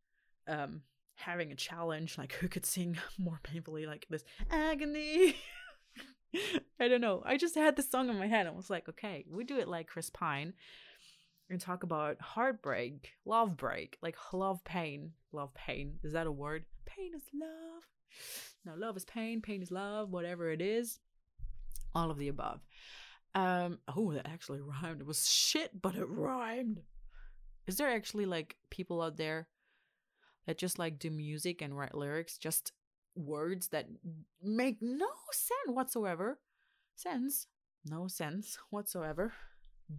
um 0.47 0.83
having 1.15 1.53
a 1.53 1.57
challenge 1.57 2.17
like 2.19 2.33
who 2.41 2.49
could 2.49 2.67
sing 2.67 2.97
more 3.19 3.41
painfully 3.43 3.87
like 3.87 4.07
this 4.09 4.25
agony 4.51 5.37
I 6.79 6.89
don't 6.89 7.01
know. 7.01 7.23
I 7.25 7.39
just 7.39 7.55
had 7.55 7.75
the 7.75 7.83
song 7.83 8.11
in 8.11 8.19
my 8.19 8.27
head 8.27 8.47
and 8.47 8.55
was 8.55 8.69
like, 8.69 8.87
okay, 8.87 9.25
we 9.31 9.45
do 9.45 9.59
it 9.59 9.67
like 9.67 9.87
Chris 9.87 10.11
Pine 10.11 10.53
and 11.49 11.59
talk 11.59 11.85
about 11.85 12.21
heartbreak, 12.21 13.13
love 13.25 13.57
break, 13.57 13.97
like 14.03 14.15
love 14.35 14.63
pain. 14.63 15.13
Love 15.33 15.55
pain. 15.55 15.95
Is 16.05 16.13
that 16.13 16.27
a 16.27 16.31
word? 16.31 16.67
Pain 16.85 17.13
is 17.17 17.23
love. 17.35 17.83
No, 18.67 18.75
love 18.75 18.99
is 18.99 19.07
pain, 19.07 19.41
pain 19.41 19.63
is 19.63 19.71
love, 19.71 20.11
whatever 20.11 20.51
it 20.51 20.61
is 20.61 20.99
all 21.95 22.11
of 22.11 22.19
the 22.19 22.29
above. 22.29 22.61
Um, 23.35 23.79
oh, 23.95 24.13
that 24.13 24.27
actually 24.27 24.61
rhymed. 24.61 25.01
It 25.01 25.07
was 25.07 25.29
shit, 25.29 25.81
but 25.81 25.95
it 25.95 26.09
rhymed. 26.09 26.83
Is 27.69 27.77
there 27.77 27.91
actually 27.91 28.25
like 28.25 28.57
people 28.71 29.03
out 29.03 29.19
there 29.19 29.47
that 30.47 30.57
just 30.57 30.79
like 30.79 30.99
do 30.99 31.11
music 31.11 31.61
and 31.61 31.77
write 31.77 31.95
lyrics, 31.95 32.39
just 32.39 32.73
words 33.15 33.69
that 33.69 33.87
make 34.43 34.79
no 34.81 35.11
sense 35.31 35.67
whatsoever? 35.67 36.41
Sense, 36.97 37.47
no 37.85 38.09
sense 38.09 38.59
whatsoever. 38.71 39.35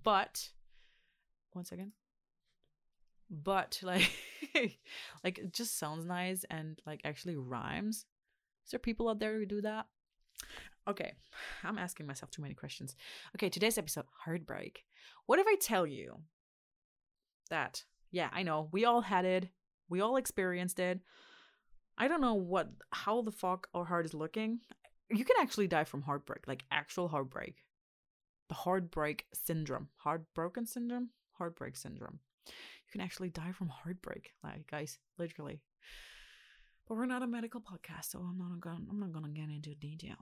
But 0.03 0.49
one 1.53 1.63
second. 1.63 1.91
But 3.29 3.79
like, 3.83 4.09
like 5.23 5.37
it 5.37 5.53
just 5.53 5.77
sounds 5.77 6.05
nice 6.05 6.43
and 6.49 6.81
like 6.87 7.01
actually 7.03 7.35
rhymes. 7.35 8.07
Is 8.65 8.71
there 8.71 8.79
people 8.79 9.09
out 9.09 9.19
there 9.19 9.37
who 9.37 9.45
do 9.45 9.61
that? 9.61 9.85
Okay, 10.87 11.13
I'm 11.63 11.77
asking 11.77 12.07
myself 12.07 12.31
too 12.31 12.41
many 12.41 12.55
questions. 12.55 12.95
Okay, 13.35 13.49
today's 13.49 13.77
episode 13.77 14.05
heartbreak. 14.25 14.85
What 15.27 15.37
if 15.37 15.45
I 15.47 15.55
tell 15.61 15.85
you 15.85 16.21
that, 17.49 17.83
yeah, 18.11 18.29
I 18.31 18.43
know, 18.43 18.69
we 18.71 18.85
all 18.85 19.01
had 19.01 19.25
it, 19.25 19.49
we 19.89 20.01
all 20.01 20.17
experienced 20.17 20.79
it. 20.79 20.99
I 21.97 22.07
don't 22.07 22.21
know 22.21 22.35
what, 22.35 22.69
how 22.91 23.21
the 23.21 23.31
fuck 23.31 23.67
our 23.73 23.85
heart 23.85 24.05
is 24.05 24.13
looking. 24.13 24.59
You 25.11 25.25
can 25.25 25.35
actually 25.39 25.67
die 25.67 25.83
from 25.83 26.03
heartbreak, 26.03 26.47
like 26.47 26.63
actual 26.71 27.07
heartbreak. 27.07 27.55
The 28.47 28.55
heartbreak 28.55 29.25
syndrome. 29.33 29.89
Heartbroken 29.97 30.65
syndrome? 30.65 31.09
Heartbreak 31.33 31.75
syndrome. 31.75 32.19
You 32.45 32.91
can 32.91 33.01
actually 33.01 33.29
die 33.29 33.51
from 33.51 33.69
heartbreak, 33.69 34.33
like 34.43 34.65
guys, 34.67 34.97
literally. 35.17 35.61
But 36.87 36.97
we're 36.97 37.05
not 37.05 37.21
a 37.21 37.27
medical 37.27 37.61
podcast, 37.61 38.05
so 38.05 38.19
I'm 38.19 38.39
not 38.39 38.59
gonna 38.59 38.79
I'm 38.89 38.99
not 38.99 39.11
gonna 39.11 39.29
get 39.29 39.49
into 39.49 39.75
detail. 39.75 40.17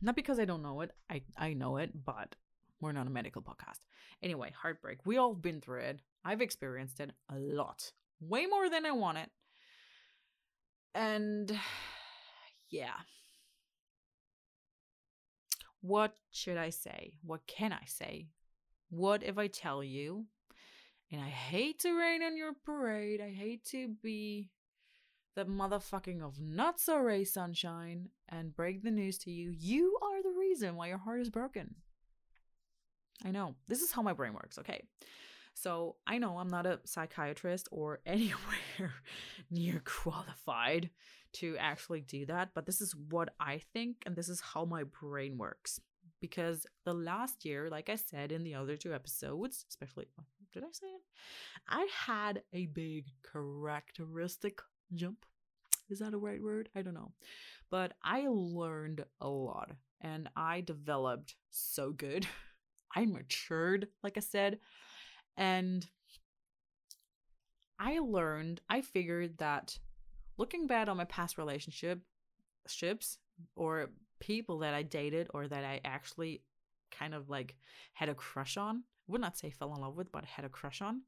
Not 0.00 0.16
because 0.16 0.38
I 0.38 0.46
don't 0.46 0.62
know 0.62 0.80
it. 0.80 0.90
I 1.10 1.22
I 1.36 1.52
know 1.52 1.76
it, 1.76 1.90
but 2.04 2.34
we're 2.82 2.92
not 2.92 3.06
a 3.06 3.10
medical 3.10 3.40
podcast. 3.40 3.78
Anyway, 4.22 4.52
heartbreak. 4.60 4.98
We 5.06 5.16
all 5.16 5.34
been 5.34 5.60
through 5.60 5.80
it. 5.80 6.00
I've 6.24 6.42
experienced 6.42 7.00
it 7.00 7.12
a 7.30 7.38
lot. 7.38 7.92
Way 8.20 8.46
more 8.46 8.68
than 8.68 8.84
I 8.84 8.90
wanted. 8.90 9.28
And 10.94 11.50
yeah. 12.68 12.94
What 15.80 16.14
should 16.30 16.58
I 16.58 16.70
say? 16.70 17.14
What 17.24 17.46
can 17.46 17.72
I 17.72 17.84
say? 17.86 18.28
What 18.90 19.22
if 19.22 19.38
I 19.38 19.46
tell 19.46 19.82
you? 19.82 20.26
And 21.10 21.20
I 21.20 21.28
hate 21.28 21.78
to 21.80 21.98
rain 21.98 22.22
on 22.22 22.36
your 22.36 22.52
parade. 22.52 23.20
I 23.20 23.30
hate 23.30 23.64
to 23.66 23.88
be 24.02 24.50
the 25.34 25.44
motherfucking 25.44 26.22
of 26.22 26.40
not 26.40 26.80
so 26.80 26.98
ray 26.98 27.24
sunshine 27.24 28.08
and 28.28 28.54
break 28.54 28.82
the 28.82 28.90
news 28.90 29.18
to 29.18 29.30
you. 29.30 29.52
You 29.56 29.98
are 30.02 30.22
the 30.22 30.38
reason 30.38 30.76
why 30.76 30.88
your 30.88 30.98
heart 30.98 31.20
is 31.20 31.30
broken. 31.30 31.76
I 33.24 33.30
know. 33.30 33.54
This 33.68 33.82
is 33.82 33.92
how 33.92 34.02
my 34.02 34.12
brain 34.12 34.32
works, 34.32 34.58
okay? 34.58 34.82
So 35.54 35.96
I 36.06 36.18
know 36.18 36.38
I'm 36.38 36.48
not 36.48 36.66
a 36.66 36.80
psychiatrist 36.84 37.68
or 37.70 38.00
anywhere 38.06 38.94
near 39.50 39.82
qualified 39.84 40.90
to 41.34 41.56
actually 41.58 42.00
do 42.00 42.26
that, 42.26 42.50
but 42.54 42.66
this 42.66 42.80
is 42.80 42.94
what 43.10 43.30
I 43.40 43.62
think 43.72 43.96
and 44.06 44.14
this 44.16 44.28
is 44.28 44.40
how 44.40 44.64
my 44.64 44.84
brain 44.84 45.38
works. 45.38 45.80
Because 46.20 46.66
the 46.84 46.94
last 46.94 47.44
year, 47.44 47.68
like 47.68 47.88
I 47.88 47.96
said 47.96 48.30
in 48.30 48.44
the 48.44 48.54
other 48.54 48.76
two 48.76 48.94
episodes, 48.94 49.64
especially, 49.68 50.06
did 50.52 50.62
I 50.62 50.68
say 50.70 50.86
it? 50.86 51.02
I 51.68 51.88
had 52.06 52.42
a 52.52 52.66
big 52.66 53.06
characteristic 53.32 54.60
jump. 54.94 55.26
Is 55.90 55.98
that 55.98 56.14
a 56.14 56.18
right 56.18 56.42
word? 56.42 56.68
I 56.76 56.82
don't 56.82 56.94
know. 56.94 57.12
But 57.70 57.94
I 58.04 58.26
learned 58.28 59.04
a 59.20 59.28
lot 59.28 59.72
and 60.00 60.28
I 60.36 60.60
developed 60.60 61.34
so 61.50 61.90
good. 61.90 62.26
I 62.94 63.06
matured, 63.06 63.88
like 64.02 64.16
I 64.16 64.20
said. 64.20 64.58
And 65.36 65.86
I 67.78 67.98
learned, 67.98 68.60
I 68.68 68.82
figured 68.82 69.38
that 69.38 69.78
looking 70.36 70.66
back 70.66 70.88
on 70.88 70.96
my 70.96 71.04
past 71.04 71.38
relationship 71.38 72.00
ships 72.66 73.18
or 73.56 73.90
people 74.20 74.58
that 74.58 74.74
I 74.74 74.82
dated 74.82 75.28
or 75.34 75.48
that 75.48 75.64
I 75.64 75.80
actually 75.84 76.42
kind 76.90 77.14
of 77.14 77.28
like 77.28 77.56
had 77.94 78.08
a 78.08 78.14
crush 78.14 78.56
on, 78.56 78.84
I 79.08 79.12
would 79.12 79.20
not 79.20 79.38
say 79.38 79.50
fell 79.50 79.74
in 79.74 79.80
love 79.80 79.96
with, 79.96 80.12
but 80.12 80.24
had 80.24 80.44
a 80.44 80.48
crush 80.48 80.80
on. 80.80 81.02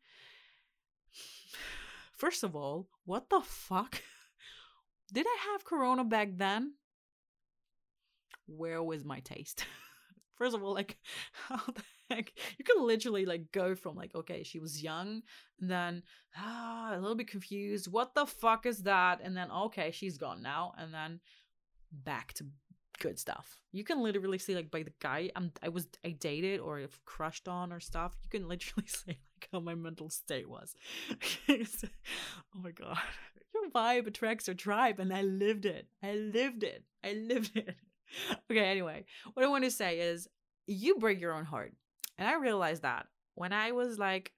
First 2.16 2.42
of 2.42 2.56
all, 2.56 2.88
what 3.04 3.30
the 3.30 3.40
fuck? 3.40 4.02
Did 5.12 5.26
I 5.26 5.52
have 5.52 5.64
corona 5.64 6.04
back 6.04 6.30
then? 6.36 6.74
Where 8.46 8.82
was 8.82 9.04
my 9.04 9.20
taste? 9.20 9.64
First 10.36 10.54
of 10.54 10.62
all, 10.62 10.74
like, 10.74 10.98
how 11.32 11.60
the 11.66 11.82
heck? 12.10 12.32
You 12.58 12.64
can 12.64 12.86
literally 12.86 13.26
like 13.26 13.52
go 13.52 13.74
from 13.74 13.96
like, 13.96 14.14
okay, 14.14 14.42
she 14.42 14.58
was 14.58 14.82
young, 14.82 15.22
and 15.60 15.70
then 15.70 16.02
ah, 16.36 16.92
a 16.94 17.00
little 17.00 17.16
bit 17.16 17.28
confused. 17.28 17.90
What 17.90 18.14
the 18.14 18.26
fuck 18.26 18.66
is 18.66 18.82
that? 18.82 19.20
And 19.22 19.36
then 19.36 19.50
okay, 19.50 19.90
she's 19.90 20.18
gone 20.18 20.42
now, 20.42 20.72
and 20.78 20.92
then 20.92 21.20
back 21.92 22.32
to 22.34 22.46
good 22.98 23.18
stuff. 23.18 23.58
You 23.72 23.84
can 23.84 24.02
literally 24.02 24.38
see 24.38 24.54
like 24.54 24.70
by 24.70 24.82
the 24.82 24.92
guy 25.00 25.30
I'm 25.36 25.52
I 25.62 25.68
was 25.68 25.86
I 26.04 26.10
dated 26.10 26.60
or 26.60 26.80
crushed 27.04 27.48
on 27.48 27.72
or 27.72 27.80
stuff. 27.80 28.16
You 28.22 28.30
can 28.30 28.48
literally 28.48 28.86
say 28.88 29.18
like 29.36 29.48
how 29.52 29.60
my 29.60 29.74
mental 29.74 30.10
state 30.10 30.48
was. 30.48 30.74
oh 31.48 31.58
my 32.54 32.70
god. 32.70 32.98
Your 33.54 33.70
vibe 33.70 34.06
attracts 34.06 34.48
your 34.48 34.54
tribe 34.54 34.98
and 34.98 35.12
I 35.12 35.22
lived 35.22 35.64
it. 35.64 35.86
I 36.02 36.14
lived 36.14 36.64
it. 36.64 36.84
I 37.04 37.12
lived 37.12 37.56
it. 37.56 37.76
okay, 38.50 38.64
anyway. 38.64 39.04
What 39.34 39.44
I 39.44 39.48
want 39.48 39.64
to 39.64 39.70
say 39.70 40.00
is 40.00 40.28
you 40.66 40.96
break 40.96 41.20
your 41.20 41.34
own 41.34 41.44
heart. 41.44 41.72
And 42.18 42.28
I 42.28 42.34
realized 42.34 42.82
that 42.82 43.06
when 43.34 43.52
I 43.52 43.72
was 43.72 43.98
like 43.98 44.32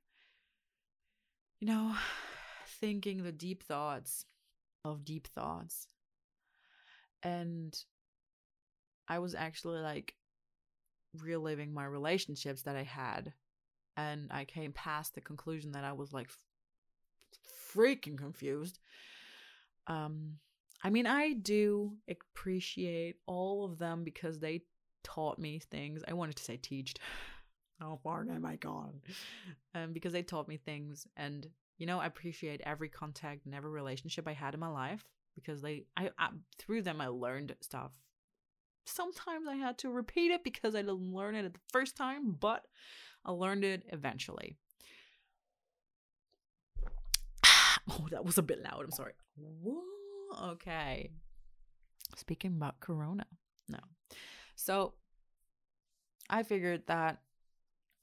you 1.60 1.66
know, 1.66 1.94
thinking 2.80 3.22
the 3.22 3.32
deep 3.32 3.62
thoughts 3.62 4.24
of 4.84 5.04
deep 5.04 5.26
thoughts. 5.28 5.88
And 7.22 7.76
I 9.08 9.18
was 9.18 9.34
actually 9.34 9.80
like 9.80 10.14
reliving 11.22 11.72
my 11.72 11.84
relationships 11.84 12.62
that 12.62 12.76
I 12.76 12.82
had. 12.82 13.32
And 13.96 14.30
I 14.30 14.44
came 14.44 14.72
past 14.72 15.14
the 15.14 15.20
conclusion 15.20 15.72
that 15.72 15.84
I 15.84 15.92
was 15.92 16.12
like 16.12 16.28
freaking 17.74 18.18
confused. 18.18 18.78
Um, 19.86 20.34
I 20.82 20.90
mean, 20.90 21.06
I 21.06 21.32
do 21.32 21.92
appreciate 22.08 23.16
all 23.26 23.64
of 23.64 23.78
them 23.78 24.04
because 24.04 24.38
they 24.38 24.62
taught 25.02 25.38
me 25.38 25.58
things. 25.58 26.02
I 26.06 26.12
wanted 26.12 26.36
to 26.36 26.44
say 26.44 26.56
teached. 26.56 26.98
How 27.80 27.98
far 28.02 28.26
am 28.30 28.46
I 28.46 28.56
gone? 28.56 29.00
Um, 29.74 29.92
because 29.92 30.12
they 30.12 30.22
taught 30.22 30.48
me 30.48 30.56
things, 30.56 31.06
and 31.16 31.46
you 31.76 31.86
know, 31.86 31.98
I 31.98 32.06
appreciate 32.06 32.62
every 32.64 32.88
contact 32.88 33.44
and 33.44 33.54
every 33.54 33.70
relationship 33.70 34.26
I 34.26 34.32
had 34.32 34.54
in 34.54 34.60
my 34.60 34.68
life 34.68 35.04
because 35.34 35.60
they, 35.60 35.84
I, 35.94 36.10
I 36.18 36.30
through 36.58 36.82
them, 36.82 37.02
I 37.02 37.08
learned 37.08 37.54
stuff 37.60 37.92
sometimes 38.88 39.46
I 39.48 39.56
had 39.56 39.78
to 39.78 39.90
repeat 39.90 40.30
it 40.30 40.44
because 40.44 40.74
I 40.74 40.82
didn't 40.82 41.12
learn 41.12 41.34
it 41.34 41.44
at 41.44 41.52
the 41.52 41.60
first 41.72 41.96
time, 41.96 42.36
but 42.38 42.64
I 43.24 43.32
learned 43.32 43.64
it 43.64 43.84
eventually. 43.92 44.56
oh, 47.90 48.06
that 48.10 48.24
was 48.24 48.38
a 48.38 48.42
bit 48.42 48.62
loud. 48.62 48.84
I'm 48.84 48.92
sorry. 48.92 49.12
Okay. 50.42 51.10
Speaking 52.16 52.52
about 52.56 52.80
Corona. 52.80 53.26
No. 53.68 53.78
So 54.54 54.94
I 56.30 56.42
figured 56.42 56.82
that 56.86 57.20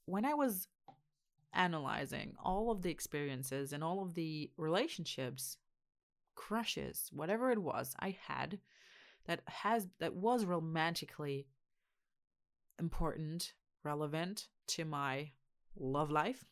when 0.06 0.24
I 0.24 0.34
was 0.34 0.68
analyzing 1.52 2.34
all 2.42 2.70
of 2.70 2.82
the 2.82 2.90
experiences 2.90 3.72
and 3.72 3.82
all 3.82 4.02
of 4.02 4.14
the 4.14 4.50
relationships, 4.56 5.56
crushes, 6.34 7.10
whatever 7.12 7.50
it 7.50 7.62
was 7.62 7.94
I 7.98 8.16
had, 8.26 8.58
that 9.26 9.40
has 9.46 9.88
that 10.00 10.14
was 10.14 10.44
romantically 10.44 11.46
important, 12.78 13.54
relevant 13.82 14.48
to 14.68 14.84
my 14.84 15.30
love 15.76 16.10
life. 16.10 16.44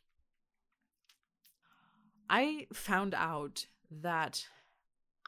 I 2.30 2.66
found 2.72 3.14
out 3.14 3.66
that 3.90 4.46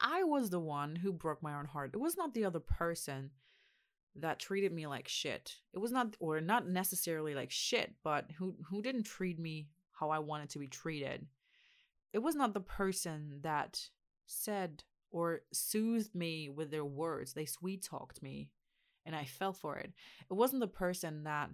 I 0.00 0.24
was 0.24 0.50
the 0.50 0.60
one 0.60 0.96
who 0.96 1.12
broke 1.12 1.42
my 1.42 1.56
own 1.58 1.66
heart. 1.66 1.90
It 1.94 2.00
was 2.00 2.16
not 2.16 2.34
the 2.34 2.44
other 2.44 2.60
person 2.60 3.30
that 4.16 4.38
treated 4.38 4.72
me 4.72 4.86
like 4.86 5.08
shit. 5.08 5.56
It 5.72 5.78
was 5.78 5.90
not 5.90 6.16
or 6.20 6.40
not 6.40 6.68
necessarily 6.68 7.34
like 7.34 7.50
shit, 7.50 7.94
but 8.02 8.30
who 8.38 8.54
who 8.68 8.82
didn't 8.82 9.04
treat 9.04 9.38
me 9.38 9.68
how 9.92 10.10
I 10.10 10.18
wanted 10.18 10.50
to 10.50 10.58
be 10.58 10.68
treated. 10.68 11.26
It 12.12 12.18
was 12.18 12.36
not 12.36 12.54
the 12.54 12.60
person 12.60 13.40
that 13.42 13.80
said 14.26 14.84
or 15.10 15.42
soothed 15.52 16.14
me 16.14 16.48
with 16.48 16.70
their 16.70 16.84
words. 16.84 17.32
They 17.32 17.46
sweet 17.46 17.82
talked 17.82 18.22
me 18.22 18.50
and 19.06 19.14
I 19.14 19.24
fell 19.24 19.52
for 19.52 19.76
it. 19.76 19.92
It 20.30 20.34
wasn't 20.34 20.60
the 20.60 20.68
person 20.68 21.24
that 21.24 21.50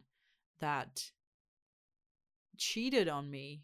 that 0.61 1.11
cheated 2.57 3.09
on 3.09 3.31
me 3.31 3.63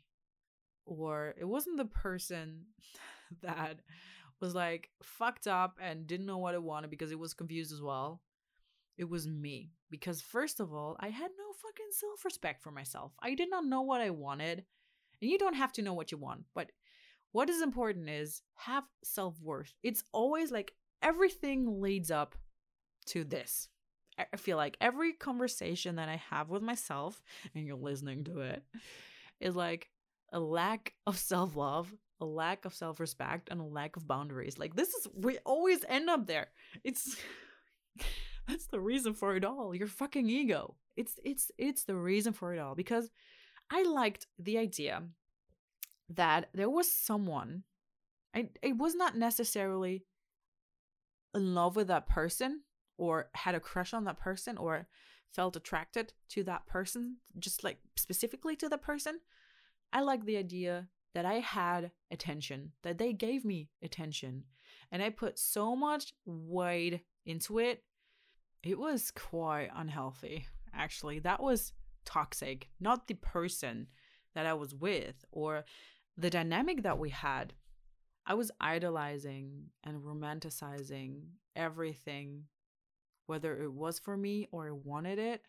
or 0.87 1.35
it 1.38 1.45
wasn't 1.45 1.76
the 1.76 1.85
person 1.85 2.66
that 3.42 3.80
was 4.40 4.55
like 4.55 4.90
fucked 5.02 5.47
up 5.47 5.78
and 5.81 6.07
didn't 6.07 6.26
know 6.26 6.38
what 6.38 6.55
it 6.55 6.62
wanted 6.62 6.90
because 6.90 7.11
it 7.12 7.19
was 7.19 7.35
confused 7.35 7.73
as 7.73 7.83
well. 7.83 8.21
it 8.99 9.09
was 9.09 9.26
me. 9.28 9.73
Because, 9.90 10.21
first 10.21 10.59
of 10.61 10.73
all, 10.75 10.97
I 11.00 11.09
had 11.09 11.31
no 11.38 11.52
fucking 11.62 11.87
self 11.93 12.25
respect 12.25 12.62
for 12.62 12.71
myself. 12.73 13.12
I 13.23 13.35
did 13.35 13.50
not 13.50 13.64
know 13.66 13.83
what 13.83 14.00
I 14.00 14.11
wanted. 14.11 14.64
And 15.21 15.31
you 15.31 15.38
don't 15.38 15.55
have 15.55 15.73
to 15.75 15.83
know 15.83 15.95
what 15.95 16.12
you 16.12 16.19
want, 16.19 16.45
but 16.55 16.71
what 17.33 17.49
is 17.50 17.62
important 17.62 18.09
is 18.09 18.43
have 18.55 18.85
self 19.02 19.40
worth. 19.40 19.73
It's 19.83 20.02
always 20.12 20.50
like 20.50 20.73
everything 21.02 21.81
leads 21.81 22.11
up 22.11 22.35
to 23.07 23.25
this. 23.25 23.69
I 24.19 24.37
feel 24.38 24.57
like 24.57 24.78
every 24.81 25.12
conversation 25.12 25.97
that 25.97 26.09
I 26.09 26.16
have 26.31 26.49
with 26.49 26.62
myself, 26.62 27.23
and 27.55 27.66
you're 27.66 27.76
listening 27.76 28.25
to 28.25 28.40
it, 28.40 28.62
is 29.40 29.55
like 29.55 29.90
a 30.33 30.40
lack 30.40 30.95
of 31.07 31.19
self 31.19 31.55
love, 31.57 31.95
a 32.21 32.25
lack 32.25 32.65
of 32.65 32.75
self 32.75 33.01
respect, 33.01 33.49
and 33.51 33.61
a 33.61 33.65
lack 33.65 33.97
of 33.97 34.07
boundaries. 34.07 34.59
Like, 34.59 34.75
this 34.75 34.89
is, 34.95 35.09
we 35.15 35.39
always 35.45 35.85
end 35.89 36.09
up 36.09 36.27
there. 36.27 36.49
It's, 36.85 37.17
that's 38.49 38.67
the 38.67 38.81
reason 38.81 39.15
for 39.15 39.37
it 39.37 39.45
all. 39.45 39.75
Your 39.75 39.89
fucking 39.89 40.29
ego. 40.29 40.77
It's, 40.97 41.19
it's, 41.25 41.51
it's 41.59 41.85
the 41.85 41.97
reason 41.97 42.33
for 42.33 42.55
it 42.55 42.59
all 42.59 42.75
because 42.75 43.11
I 43.71 43.83
liked 43.83 44.27
the 44.39 44.59
idea 44.59 45.03
that 46.09 46.49
there 46.55 46.71
was 46.71 46.91
someone, 46.91 47.65
I, 48.35 48.49
I 48.65 48.73
was 48.73 48.95
not 48.95 49.17
necessarily 49.17 50.05
in 51.35 51.55
love 51.55 51.77
with 51.77 51.89
that 51.89 52.09
person 52.09 52.63
or 52.97 53.29
had 53.35 53.55
a 53.55 53.61
crush 53.61 53.93
on 53.93 54.05
that 54.05 54.19
person 54.19 54.57
or 54.57 54.87
felt 55.33 55.57
attracted 55.57 56.13
to 56.31 56.43
that 56.45 56.67
person, 56.67 57.17
just 57.39 57.63
like 57.63 57.79
specifically 57.97 58.57
to 58.57 58.69
the 58.69 58.79
person. 58.79 59.21
I 59.93 60.01
like 60.01 60.25
the 60.25 60.37
idea 60.37 60.89
that 61.17 61.25
I 61.25 61.39
had 61.39 61.93
attention, 62.11 62.73
that 62.83 62.99
they 62.99 63.15
gave 63.15 63.43
me 63.43 63.71
attention, 63.83 64.45
and 64.93 65.03
I 65.03 65.09
put 65.09 65.39
so 65.39 65.75
much 65.75 66.13
weight 66.27 67.01
into 67.25 67.59
it. 67.59 67.83
It 68.63 68.79
was 68.79 69.13
quite 69.13 69.71
unhealthy, 69.75 70.47
actually. 70.75 71.21
That 71.21 71.43
was 71.43 71.73
toxic, 72.05 72.69
not 72.81 73.07
the 73.07 73.15
person 73.15 73.87
that 74.35 74.45
I 74.45 74.53
was 74.53 74.75
with 74.75 75.25
or 75.33 75.65
the 76.19 76.29
dynamic 76.29 76.83
that 76.83 76.99
we 76.99 77.09
had. 77.09 77.55
I 78.27 78.35
was 78.35 78.51
idolizing 78.61 79.69
and 79.85 80.03
romanticizing 80.03 81.23
everything, 81.57 82.43
whether 83.25 83.63
it 83.63 83.73
was 83.73 83.99
for 83.99 84.19
me 84.19 84.49
or 84.53 84.69
I 84.69 84.73
wanted 84.73 85.19
it. 85.19 85.41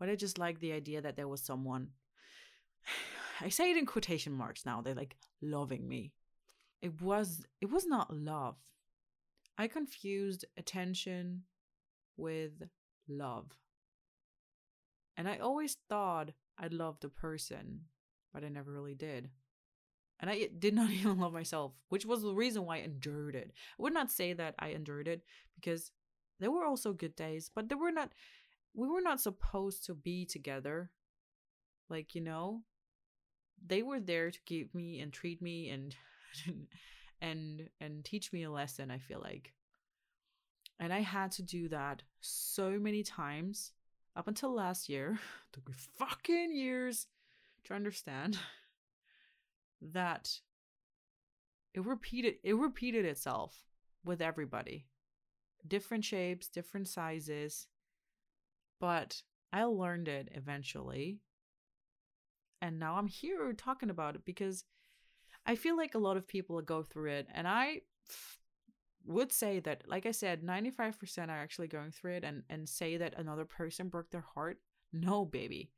But 0.00 0.08
I 0.08 0.16
just 0.16 0.36
liked 0.36 0.60
the 0.60 0.72
idea 0.72 1.00
that 1.00 1.14
there 1.14 1.28
was 1.28 1.42
someone. 1.44 1.90
I 3.42 3.48
say 3.48 3.70
it 3.70 3.76
in 3.76 3.86
quotation 3.86 4.32
marks 4.32 4.66
now. 4.66 4.80
They're 4.80 4.94
like 4.94 5.16
loving 5.40 5.88
me. 5.88 6.12
It 6.82 7.00
was 7.00 7.44
it 7.60 7.70
was 7.70 7.86
not 7.86 8.12
love. 8.14 8.56
I 9.56 9.66
confused 9.66 10.44
attention 10.56 11.42
with 12.16 12.62
love. 13.08 13.46
And 15.16 15.28
I 15.28 15.38
always 15.38 15.76
thought 15.88 16.30
I 16.56 16.68
loved 16.68 17.04
a 17.04 17.08
person, 17.08 17.80
but 18.32 18.44
I 18.44 18.48
never 18.48 18.72
really 18.72 18.94
did. 18.94 19.30
And 20.20 20.30
I 20.30 20.48
did 20.58 20.74
not 20.74 20.90
even 20.92 21.18
love 21.18 21.32
myself, 21.32 21.72
which 21.88 22.06
was 22.06 22.22
the 22.22 22.34
reason 22.34 22.64
why 22.64 22.76
I 22.76 22.80
endured 22.80 23.34
it. 23.34 23.50
I 23.78 23.82
would 23.82 23.94
not 23.94 24.12
say 24.12 24.32
that 24.32 24.54
I 24.60 24.68
endured 24.68 25.08
it 25.08 25.22
because 25.56 25.90
there 26.38 26.52
were 26.52 26.64
also 26.64 26.92
good 26.92 27.16
days, 27.16 27.50
but 27.52 27.68
there 27.68 27.78
were 27.78 27.90
not, 27.90 28.12
we 28.74 28.86
were 28.86 29.00
not 29.00 29.20
supposed 29.20 29.84
to 29.86 29.94
be 29.94 30.24
together. 30.24 30.90
Like, 31.90 32.14
you 32.14 32.20
know, 32.20 32.62
they 33.66 33.82
were 33.82 34.00
there 34.00 34.30
to 34.30 34.38
give 34.46 34.74
me 34.74 35.00
and 35.00 35.12
treat 35.12 35.42
me 35.42 35.70
and, 35.70 35.94
and, 37.20 37.68
and 37.80 38.04
teach 38.04 38.32
me 38.32 38.44
a 38.44 38.50
lesson, 38.50 38.90
I 38.90 38.98
feel 38.98 39.20
like. 39.20 39.52
And 40.80 40.92
I 40.92 41.00
had 41.00 41.32
to 41.32 41.42
do 41.42 41.68
that 41.68 42.02
so 42.20 42.70
many 42.78 43.02
times 43.02 43.72
up 44.16 44.28
until 44.28 44.54
last 44.54 44.88
year. 44.88 45.18
Took 45.52 45.68
me 45.68 45.74
fucking 45.96 46.54
years 46.54 47.06
to 47.64 47.74
understand 47.74 48.38
that 49.82 50.40
it 51.74 51.84
repeated 51.84 52.34
it 52.42 52.56
repeated 52.56 53.04
itself 53.04 53.56
with 54.04 54.20
everybody. 54.20 54.86
Different 55.66 56.04
shapes, 56.04 56.48
different 56.48 56.88
sizes. 56.88 57.66
But 58.80 59.22
I 59.52 59.64
learned 59.64 60.08
it 60.08 60.28
eventually. 60.34 61.20
And 62.60 62.78
now 62.78 62.96
I'm 62.96 63.06
here 63.06 63.52
talking 63.52 63.90
about 63.90 64.14
it 64.14 64.24
because 64.24 64.64
I 65.46 65.54
feel 65.54 65.76
like 65.76 65.94
a 65.94 65.98
lot 65.98 66.16
of 66.16 66.26
people 66.26 66.60
go 66.60 66.82
through 66.82 67.10
it 67.10 67.26
and 67.34 67.46
I 67.46 67.82
would 69.06 69.32
say 69.32 69.60
that 69.60 69.84
like 69.86 70.06
I 70.06 70.10
said 70.10 70.42
95% 70.42 71.28
are 71.28 71.30
actually 71.30 71.68
going 71.68 71.92
through 71.92 72.16
it 72.16 72.24
and 72.24 72.42
and 72.50 72.68
say 72.68 72.96
that 72.98 73.14
another 73.16 73.44
person 73.44 73.88
broke 73.88 74.10
their 74.10 74.26
heart. 74.34 74.58
No, 74.92 75.24
baby. 75.24 75.70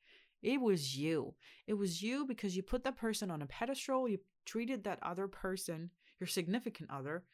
It 0.43 0.61
was 0.61 0.97
you. 0.97 1.35
It 1.67 1.75
was 1.75 2.03
you 2.03 2.25
because 2.27 2.57
you 2.57 2.63
put 2.63 2.85
that 2.85 2.97
person 2.97 3.31
on 3.31 3.43
a 3.43 3.47
pedestal. 3.47 4.09
You 4.09 4.19
treated 4.47 4.85
that 4.85 4.99
other 5.03 5.29
person, 5.29 5.91
your 6.19 6.27
significant 6.27 6.91
other, 6.91 7.25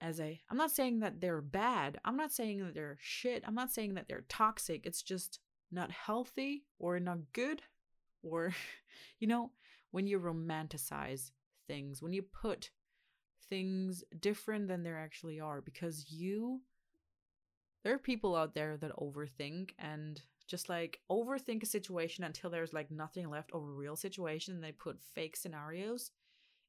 as 0.00 0.20
a. 0.20 0.40
I'm 0.50 0.58
not 0.58 0.70
saying 0.70 1.00
that 1.00 1.20
they're 1.20 1.40
bad. 1.40 1.98
I'm 2.04 2.16
not 2.16 2.32
saying 2.32 2.58
that 2.64 2.74
they're 2.74 2.98
shit. 3.00 3.44
I'm 3.46 3.54
not 3.54 3.72
saying 3.72 3.94
that 3.94 4.08
they're 4.08 4.26
toxic. 4.28 4.84
It's 4.84 5.02
just 5.02 5.40
not 5.72 5.90
healthy 5.90 6.64
or 6.78 7.00
not 7.00 7.18
good. 7.32 7.62
Or, 8.28 8.54
you 9.18 9.28
know, 9.28 9.50
when 9.90 10.06
you 10.06 10.18
romanticize 10.18 11.30
things, 11.66 12.02
when 12.02 12.12
you 12.12 12.22
put 12.22 12.70
things 13.48 14.04
different 14.20 14.68
than 14.68 14.82
they 14.82 14.90
actually 14.90 15.40
are, 15.40 15.60
because 15.60 16.10
you. 16.10 16.60
There 17.84 17.94
are 17.94 17.98
people 17.98 18.34
out 18.34 18.52
there 18.52 18.76
that 18.78 18.96
overthink 18.96 19.70
and 19.78 20.20
just 20.46 20.68
like 20.68 21.00
overthink 21.10 21.62
a 21.62 21.66
situation 21.66 22.24
until 22.24 22.50
there's 22.50 22.72
like 22.72 22.90
nothing 22.90 23.28
left 23.28 23.50
of 23.52 23.62
a 23.62 23.66
real 23.72 23.96
situation 23.96 24.54
and 24.54 24.62
they 24.62 24.72
put 24.72 25.00
fake 25.14 25.36
scenarios 25.36 26.10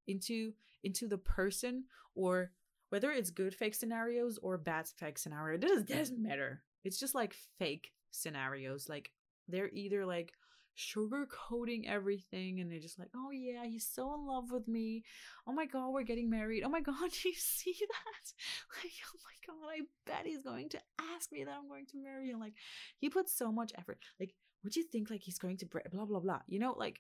into 0.08 0.54
into 0.84 1.08
the 1.08 1.18
person 1.18 1.84
or 2.16 2.52
whether 2.90 3.12
it's 3.12 3.30
good 3.30 3.54
fake 3.54 3.76
scenarios 3.76 4.40
or 4.42 4.58
bad 4.58 4.88
fake 4.88 5.18
scenario 5.18 5.56
it 5.56 5.62
doesn't, 5.62 5.88
doesn't 5.88 6.22
matter 6.22 6.64
it's 6.84 7.00
just 7.00 7.14
like 7.14 7.36
fake 7.60 7.92
scenarios 8.12 8.88
like 8.90 9.12
they're 9.48 9.70
either 9.74 10.06
like 10.06 10.34
sugarcoating 10.78 11.88
everything 11.88 12.60
and 12.60 12.72
they're 12.72 12.80
just 12.80 13.00
like 13.00 13.10
oh 13.16 13.32
yeah 13.32 13.66
he's 13.66 13.88
so 13.88 14.14
in 14.14 14.26
love 14.28 14.52
with 14.52 14.68
me. 14.68 15.04
Oh 15.48 15.52
my 15.52 15.66
god 15.66 15.90
we're 15.90 16.04
getting 16.04 16.30
married. 16.30 16.64
Oh 16.64 16.70
my 16.70 16.82
god 16.82 16.96
do 17.24 17.30
you 17.30 17.36
see 17.36 17.76
that? 17.80 18.34
Like 18.84 18.94
oh 19.14 19.20
my 19.24 19.54
god 19.54 19.74
i 19.74 19.80
bet 20.06 20.26
he's 20.26 20.44
going 20.44 20.70
to 20.70 20.80
ask 21.16 21.32
me 21.32 21.44
that 21.44 21.56
i'm 21.58 21.68
going 21.68 21.86
to 21.88 21.98
marry 21.98 22.30
him. 22.30 22.40
Like 22.40 22.54
he 23.00 23.10
puts 23.10 23.36
so 23.36 23.52
much 23.52 23.72
effort. 23.78 24.00
Like 24.20 24.34
would 24.64 24.76
you 24.76 24.84
think 24.84 25.10
like 25.10 25.24
he's 25.24 25.40
going 25.40 25.58
to 25.58 25.66
blah 25.66 26.06
blah 26.06 26.20
blah 26.20 26.40
you 26.48 26.60
know 26.60 26.76
like 26.78 27.00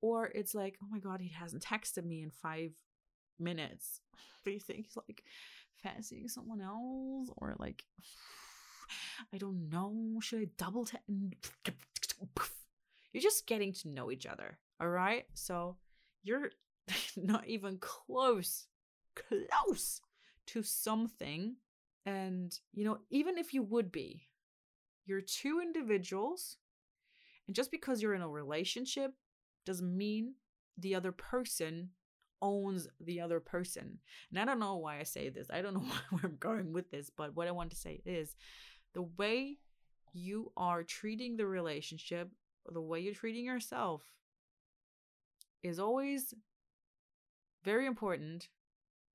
or 0.00 0.26
it's 0.26 0.54
like 0.54 0.76
oh 0.82 0.86
my 0.90 0.98
god 0.98 1.20
he 1.20 1.28
hasn't 1.28 1.64
texted 1.64 2.04
me 2.04 2.22
in 2.22 2.30
five 2.30 2.70
minutes. 3.38 4.00
Do 4.44 4.52
you 4.52 4.60
think 4.60 4.86
he's 4.86 4.96
like 4.96 5.22
fancying 5.82 6.28
someone 6.28 6.60
else 6.60 7.30
or 7.36 7.54
like 7.58 7.84
i 9.32 9.38
don't 9.38 9.68
know 9.68 10.18
should 10.20 10.40
i 10.40 10.46
double 10.56 10.84
tap 10.84 11.02
you're 13.12 13.22
just 13.22 13.46
getting 13.46 13.72
to 13.74 13.88
know 13.88 14.10
each 14.10 14.26
other. 14.26 14.58
All 14.80 14.88
right. 14.88 15.24
So 15.34 15.76
you're 16.22 16.50
not 17.16 17.46
even 17.46 17.78
close, 17.78 18.66
close 19.14 20.00
to 20.48 20.62
something. 20.62 21.56
And, 22.06 22.58
you 22.72 22.84
know, 22.84 22.98
even 23.10 23.38
if 23.38 23.52
you 23.52 23.62
would 23.62 23.92
be, 23.92 24.28
you're 25.06 25.20
two 25.20 25.60
individuals. 25.60 26.56
And 27.46 27.56
just 27.56 27.70
because 27.70 28.02
you're 28.02 28.14
in 28.14 28.22
a 28.22 28.28
relationship 28.28 29.12
doesn't 29.64 29.96
mean 29.96 30.34
the 30.76 30.94
other 30.94 31.12
person 31.12 31.90
owns 32.40 32.88
the 33.00 33.20
other 33.20 33.40
person. 33.40 33.98
And 34.30 34.38
I 34.38 34.44
don't 34.44 34.60
know 34.60 34.76
why 34.76 35.00
I 35.00 35.02
say 35.02 35.28
this. 35.28 35.48
I 35.50 35.62
don't 35.62 35.74
know 35.74 35.80
where 36.10 36.22
I'm 36.24 36.36
going 36.38 36.72
with 36.72 36.90
this, 36.90 37.10
but 37.14 37.34
what 37.34 37.48
I 37.48 37.52
want 37.52 37.70
to 37.70 37.76
say 37.76 38.00
is 38.04 38.36
the 38.94 39.02
way 39.02 39.58
you 40.12 40.52
are 40.56 40.82
treating 40.82 41.36
the 41.36 41.46
relationship 41.46 42.30
the 42.74 42.80
way 42.80 43.00
you're 43.00 43.14
treating 43.14 43.44
yourself 43.44 44.02
is 45.62 45.78
always 45.78 46.34
very 47.64 47.86
important 47.86 48.48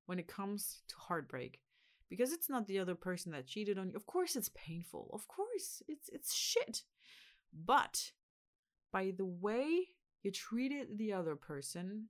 when 0.06 0.20
it 0.20 0.28
comes 0.28 0.82
to 0.88 0.96
heartbreak 0.98 1.62
because 2.10 2.34
it's 2.34 2.50
not 2.50 2.68
the 2.68 2.80
other 2.80 2.96
person 2.96 3.32
that 3.32 3.48
cheated 3.48 3.78
on 3.78 3.90
you. 3.90 3.96
Of 3.96 4.06
course 4.06 4.36
it's 4.36 4.50
painful. 4.54 5.10
Of 5.14 5.28
course 5.28 5.82
it's 5.88 6.10
it's 6.10 6.34
shit. 6.34 6.84
But 7.66 8.12
by 8.92 9.14
the 9.18 9.26
way 9.26 9.88
you 10.22 10.32
treated 10.32 10.98
the 10.98 11.14
other 11.14 11.36
person 11.36 12.08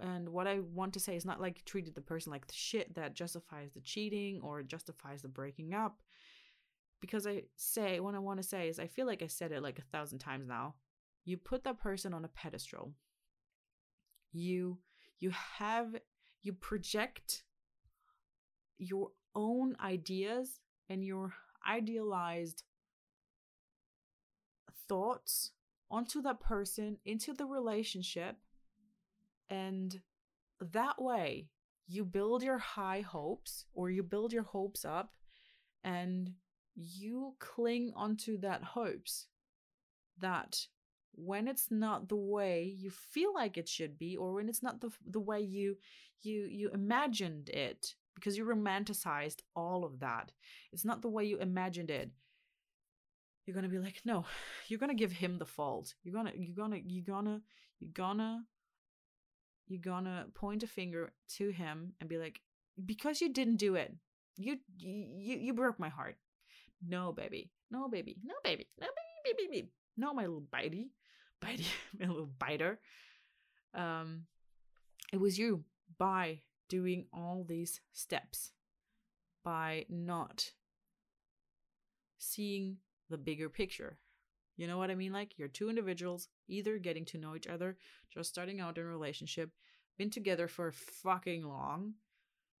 and 0.00 0.28
what 0.30 0.46
I 0.46 0.58
want 0.58 0.92
to 0.94 1.00
say 1.00 1.14
is 1.14 1.24
not 1.24 1.40
like 1.40 1.64
treated 1.64 1.94
the 1.94 2.00
person 2.00 2.32
like 2.32 2.46
the 2.46 2.54
shit 2.54 2.94
that 2.96 3.14
justifies 3.14 3.70
the 3.72 3.80
cheating 3.80 4.40
or 4.42 4.62
justifies 4.62 5.22
the 5.22 5.28
breaking 5.28 5.72
up 5.72 6.00
because 7.04 7.26
I 7.26 7.42
say 7.54 8.00
what 8.00 8.14
I 8.14 8.18
want 8.18 8.40
to 8.40 8.48
say 8.48 8.66
is 8.66 8.78
I 8.78 8.86
feel 8.86 9.04
like 9.06 9.22
I 9.22 9.26
said 9.26 9.52
it 9.52 9.62
like 9.62 9.78
a 9.78 9.90
thousand 9.92 10.20
times 10.20 10.48
now. 10.48 10.74
You 11.26 11.36
put 11.36 11.62
that 11.64 11.78
person 11.78 12.14
on 12.14 12.24
a 12.24 12.28
pedestal. 12.28 12.94
You 14.32 14.78
you 15.20 15.30
have 15.58 15.96
you 16.40 16.54
project 16.54 17.42
your 18.78 19.10
own 19.34 19.76
ideas 19.84 20.60
and 20.88 21.04
your 21.04 21.34
idealized 21.68 22.62
thoughts 24.88 25.52
onto 25.90 26.22
that 26.22 26.40
person, 26.40 26.96
into 27.04 27.34
the 27.34 27.44
relationship. 27.44 28.36
And 29.50 30.00
that 30.72 31.02
way, 31.02 31.48
you 31.86 32.06
build 32.06 32.42
your 32.42 32.56
high 32.56 33.02
hopes 33.02 33.66
or 33.74 33.90
you 33.90 34.02
build 34.02 34.32
your 34.32 34.44
hopes 34.44 34.86
up 34.86 35.12
and 35.82 36.32
you 36.74 37.34
cling 37.38 37.92
onto 37.94 38.38
that 38.38 38.62
hopes 38.62 39.26
that 40.18 40.58
when 41.14 41.46
it's 41.46 41.70
not 41.70 42.08
the 42.08 42.16
way 42.16 42.74
you 42.76 42.90
feel 42.90 43.32
like 43.32 43.56
it 43.56 43.68
should 43.68 43.96
be 43.98 44.16
or 44.16 44.34
when 44.34 44.48
it's 44.48 44.62
not 44.62 44.80
the 44.80 44.90
the 45.08 45.20
way 45.20 45.40
you 45.40 45.76
you 46.22 46.48
you 46.50 46.70
imagined 46.72 47.48
it 47.50 47.94
because 48.14 48.36
you 48.36 48.44
romanticized 48.44 49.38
all 49.54 49.84
of 49.84 50.00
that 50.00 50.32
it's 50.72 50.84
not 50.84 51.02
the 51.02 51.08
way 51.08 51.24
you 51.24 51.38
imagined 51.38 51.90
it 51.90 52.10
you're 53.46 53.54
gonna 53.54 53.68
be 53.68 53.78
like 53.78 54.00
no 54.04 54.24
you're 54.68 54.78
gonna 54.78 54.94
give 54.94 55.12
him 55.12 55.38
the 55.38 55.46
fault. 55.46 55.94
You're 56.02 56.14
gonna 56.14 56.32
you're 56.36 56.56
gonna 56.56 56.78
you're 56.84 57.04
gonna 57.04 57.40
you're 57.80 57.92
gonna 57.92 58.44
you're 59.66 59.80
gonna 59.80 60.26
point 60.34 60.62
a 60.62 60.66
finger 60.66 61.12
to 61.36 61.50
him 61.50 61.94
and 62.00 62.08
be 62.08 62.18
like 62.18 62.40
because 62.84 63.20
you 63.20 63.32
didn't 63.32 63.56
do 63.56 63.74
it. 63.74 63.94
You 64.36 64.58
you 64.78 65.36
you 65.36 65.54
broke 65.54 65.78
my 65.78 65.88
heart 65.88 66.16
no 66.86 67.12
baby 67.12 67.50
no 67.70 67.88
baby 67.88 68.16
no 68.24 68.34
baby 68.42 68.66
no 68.80 68.86
baby 68.86 69.36
baby, 69.36 69.48
baby. 69.50 69.68
no 69.96 70.12
my 70.12 70.22
little 70.22 70.46
bitey 70.52 70.86
bitey 71.42 71.66
my 71.98 72.06
little 72.06 72.30
biter 72.38 72.78
um 73.74 74.22
it 75.12 75.20
was 75.20 75.38
you 75.38 75.64
by 75.98 76.40
doing 76.68 77.06
all 77.12 77.44
these 77.46 77.80
steps 77.92 78.52
by 79.44 79.84
not 79.88 80.50
seeing 82.18 82.78
the 83.10 83.18
bigger 83.18 83.48
picture. 83.48 83.98
You 84.56 84.66
know 84.66 84.78
what 84.78 84.90
I 84.90 84.94
mean? 84.94 85.12
Like 85.12 85.38
you're 85.38 85.48
two 85.48 85.68
individuals 85.68 86.28
either 86.48 86.78
getting 86.78 87.04
to 87.06 87.18
know 87.18 87.36
each 87.36 87.46
other, 87.46 87.76
just 88.12 88.30
starting 88.30 88.60
out 88.60 88.78
in 88.78 88.84
a 88.84 88.86
relationship, 88.86 89.50
been 89.98 90.10
together 90.10 90.48
for 90.48 90.72
fucking 90.72 91.44
long, 91.44 91.94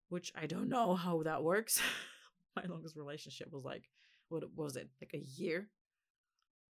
which 0.08 0.32
I 0.40 0.46
don't 0.46 0.68
know 0.68 0.94
how 0.94 1.22
that 1.22 1.42
works. 1.42 1.80
My 2.56 2.64
longest 2.68 2.96
relationship 2.96 3.52
was 3.52 3.64
like, 3.64 3.88
what 4.34 4.54
was 4.54 4.76
it? 4.76 4.88
Like 5.00 5.14
a 5.14 5.40
year? 5.40 5.68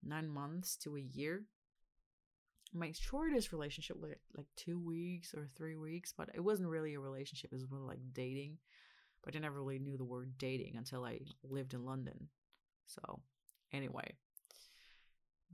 Nine 0.03 0.29
months 0.29 0.77
to 0.79 0.97
a 0.97 1.01
year? 1.01 1.45
My 2.73 2.93
shortest 2.93 3.53
relationship 3.53 4.01
was 4.01 4.11
like 4.37 4.47
two 4.57 4.79
weeks 4.79 5.33
or 5.35 5.49
three 5.57 5.77
weeks, 5.77 6.13
but 6.17 6.29
it 6.35 6.41
wasn't 6.41 6.69
really 6.69 6.95
a 6.95 7.01
relationship. 7.01 7.53
It 7.53 7.57
was 7.57 7.71
more 7.71 7.81
like 7.81 8.01
dating. 8.13 8.59
But 9.23 9.37
I 9.37 9.39
never 9.39 9.63
really 9.63 9.79
knew 9.79 9.97
the 9.97 10.05
word 10.05 10.35
dating 10.37 10.75
until 10.77 11.05
I 11.05 11.21
lived 11.43 11.73
in 11.73 11.85
London. 11.85 12.29
So 12.87 13.21
anyway 13.73 14.15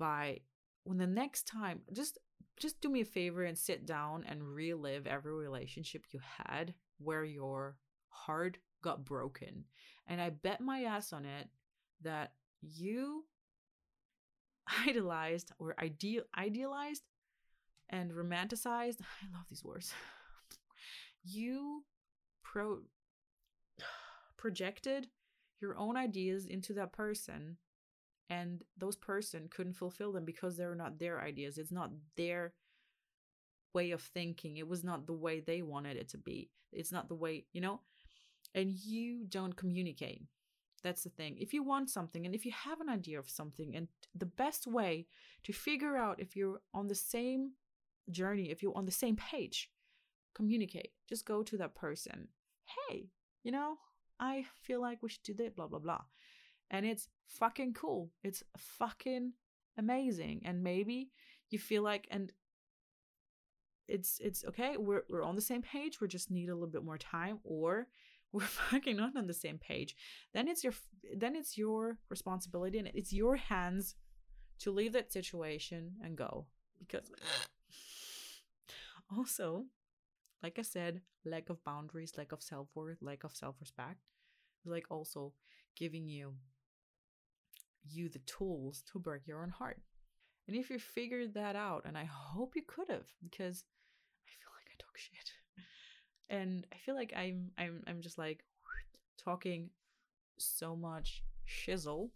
by 0.01 0.41
when 0.85 0.99
the 0.99 1.07
next 1.07 1.47
time 1.47 1.81
just 1.93 2.19
just 2.59 2.81
do 2.81 2.89
me 2.89 3.03
a 3.03 3.05
favor 3.05 3.45
and 3.45 3.57
sit 3.57 3.87
down 3.87 4.25
and 4.29 4.43
relive 4.43 5.07
every 5.07 5.33
relationship 5.33 6.05
you 6.11 6.21
had 6.45 6.75
where 6.99 7.25
your 7.25 7.77
heart 8.09 8.59
got 8.83 9.05
broken 9.05 9.65
and 10.09 10.21
i 10.21 10.31
bet 10.31 10.61
my 10.61 10.83
ass 10.83 11.13
on 11.13 11.25
it 11.25 11.49
that 12.03 12.33
you 12.61 13.25
idolized 14.87 15.53
or 15.59 15.75
ideal 15.81 16.23
idealized 16.37 17.03
and 17.89 18.13
romanticized 18.13 19.01
i 19.23 19.27
love 19.33 19.47
these 19.49 19.65
words. 19.65 19.93
You 21.23 21.85
pro 22.43 22.79
projected 24.39 25.09
your 25.61 25.77
own 25.77 25.99
ideas 25.99 26.47
into 26.47 26.73
that 26.75 26.93
person 26.93 27.59
and 28.31 28.63
those 28.79 28.97
person 28.97 29.49
couldn't 29.51 29.75
fulfill 29.75 30.13
them 30.13 30.25
because 30.25 30.57
they're 30.57 30.75
not 30.75 30.99
their 30.99 31.21
ideas. 31.21 31.59
It's 31.59 31.73
not 31.73 31.91
their 32.17 32.55
way 33.75 33.91
of 33.91 34.01
thinking. 34.01 34.57
It 34.57 34.69
was 34.69 34.85
not 34.85 35.07
the 35.07 35.13
way 35.13 35.41
they 35.41 35.63
wanted 35.63 35.97
it 35.97 36.09
to 36.11 36.19
be. 36.19 36.51
It's 36.73 36.93
not 36.93 37.09
the 37.09 37.17
way 37.17 37.45
you 37.53 37.61
know? 37.61 37.81
And 38.55 38.71
you 38.71 39.27
don't 39.29 39.57
communicate 39.57 40.23
that's 40.83 41.05
the 41.05 41.11
thing. 41.11 41.37
If 41.39 41.53
you 41.53 41.63
want 41.63 41.91
something 41.91 42.27
and 42.27 42.35
if 42.35 42.45
you 42.45 42.53
have 42.53 42.81
an 42.81 42.89
idea 42.89 43.19
of 43.19 43.29
something 43.29 43.77
and 43.77 43.89
the 44.15 44.27
best 44.27 44.67
way 44.67 45.07
to 45.45 45.53
figure 45.53 45.97
out 45.97 46.21
if 46.21 46.37
you're 46.37 46.61
on 46.75 46.89
the 46.89 46.95
same 46.95 47.53
journey 48.11 48.51
if 48.51 48.63
you're 48.63 48.77
on 48.77 48.87
the 48.87 48.93
same 48.93 49.17
page 49.17 49.71
communicate. 50.35 50.93
Just 51.09 51.27
go 51.27 51.43
to 51.43 51.57
that 51.59 51.75
person. 51.75 52.29
Hey 52.89 53.11
you 53.43 53.51
know 53.51 53.79
i 54.21 54.45
feel 54.61 54.83
like 54.83 55.03
we 55.03 55.09
should 55.09 55.23
do 55.23 55.35
that 55.35 55.57
blah 55.57 55.67
blah 55.67 55.79
blah. 55.79 56.03
And 56.71 56.87
it's 56.87 57.09
fucking 57.27 57.75
cool. 57.75 58.11
It's 58.23 58.45
fucking 58.57 59.33
amazing. 59.77 60.43
And 60.45 60.63
maybe 60.63 61.11
you 61.51 61.59
feel 61.59 61.83
like 61.83 62.07
and 62.11 62.33
it's 63.89 64.21
it's 64.21 64.45
okay, 64.45 64.77
we're 64.77 65.03
we're 65.09 65.25
on 65.25 65.35
the 65.35 65.41
same 65.41 65.63
page, 65.63 66.01
we 66.01 66.07
just 66.07 66.31
need 66.31 66.49
a 66.49 66.55
little 66.55 66.69
bit 66.69 66.85
more 66.85 66.99
time 66.99 67.41
or 67.43 67.89
we're 68.33 68.43
fucking 68.43 68.97
not 68.97 69.17
on 69.17 69.27
the 69.27 69.35
same 69.35 69.59
page. 69.59 69.97
Then 70.33 70.49
it's 70.49 70.63
your 70.63 70.75
then 71.17 71.35
it's 71.37 71.59
your 71.59 71.99
responsibility 72.09 72.79
and 72.79 72.91
it's 72.95 73.13
your 73.13 73.37
hands 73.37 73.97
to 74.61 74.71
leave 74.71 74.93
that 74.93 75.13
situation 75.13 75.93
and 76.05 76.17
go 76.17 76.47
because 76.79 77.11
also 79.17 79.65
like 80.43 80.59
I 80.59 80.63
said, 80.63 81.03
lack 81.25 81.51
of 81.51 81.63
boundaries, 81.65 82.15
lack 82.17 82.33
of 82.33 82.43
self 82.43 82.69
worth, 82.75 83.03
lack 83.03 83.25
of 83.25 83.35
self 83.35 83.57
respect, 83.61 83.99
like 84.65 84.87
also 84.91 85.33
giving 85.77 86.09
you 86.09 86.35
you 87.87 88.09
the 88.09 88.21
tools 88.21 88.83
to 88.93 88.99
break 88.99 89.27
your 89.27 89.43
own 89.43 89.51
heart. 89.51 89.79
And 90.47 90.57
if 90.57 90.71
you 90.71 90.79
figured 90.79 91.35
that 91.35 91.57
out, 91.57 91.83
and 91.85 91.97
I 91.97 92.05
hope 92.05 92.57
you 92.57 92.63
could 92.67 92.89
have, 92.91 93.07
because 93.23 93.65
I 94.27 94.31
feel 94.39 94.51
like 94.57 94.69
I 94.71 94.77
talk 94.83 94.97
shit. 94.97 95.33
And 96.31 96.67
I 96.73 96.77
feel 96.79 96.95
like 96.95 97.13
I'm 97.15 97.51
I'm 97.59 97.83
I'm 97.87 98.01
just 98.01 98.17
like 98.17 98.45
talking 99.23 99.71
so 100.39 100.75
much 100.75 101.23
shizzle 101.47 102.11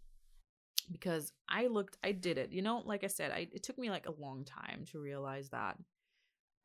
because 0.91 1.33
I 1.47 1.67
looked 1.67 1.97
I 2.03 2.13
did 2.13 2.37
it. 2.37 2.51
You 2.51 2.61
know, 2.61 2.81
like 2.85 3.03
I 3.03 3.07
said, 3.07 3.31
I 3.31 3.47
it 3.51 3.61
took 3.61 3.77
me 3.77 3.89
like 3.91 4.07
a 4.07 4.21
long 4.21 4.43
time 4.45 4.85
to 4.91 4.99
realize 4.99 5.49
that. 5.49 5.77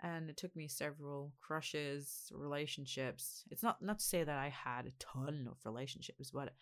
And 0.03 0.31
it 0.31 0.39
took 0.39 0.57
me 0.57 0.67
several 0.67 1.35
crushes, 1.43 2.33
relationships. 2.35 3.45
It's 3.51 3.63
not 3.63 3.83
not 3.83 3.99
to 3.99 4.05
say 4.05 4.25
that 4.25 4.39
I 4.39 4.49
had 4.49 4.87
a 4.87 4.93
ton 4.99 5.47
of 5.51 5.59
relationships, 5.67 6.31
but 6.31 6.55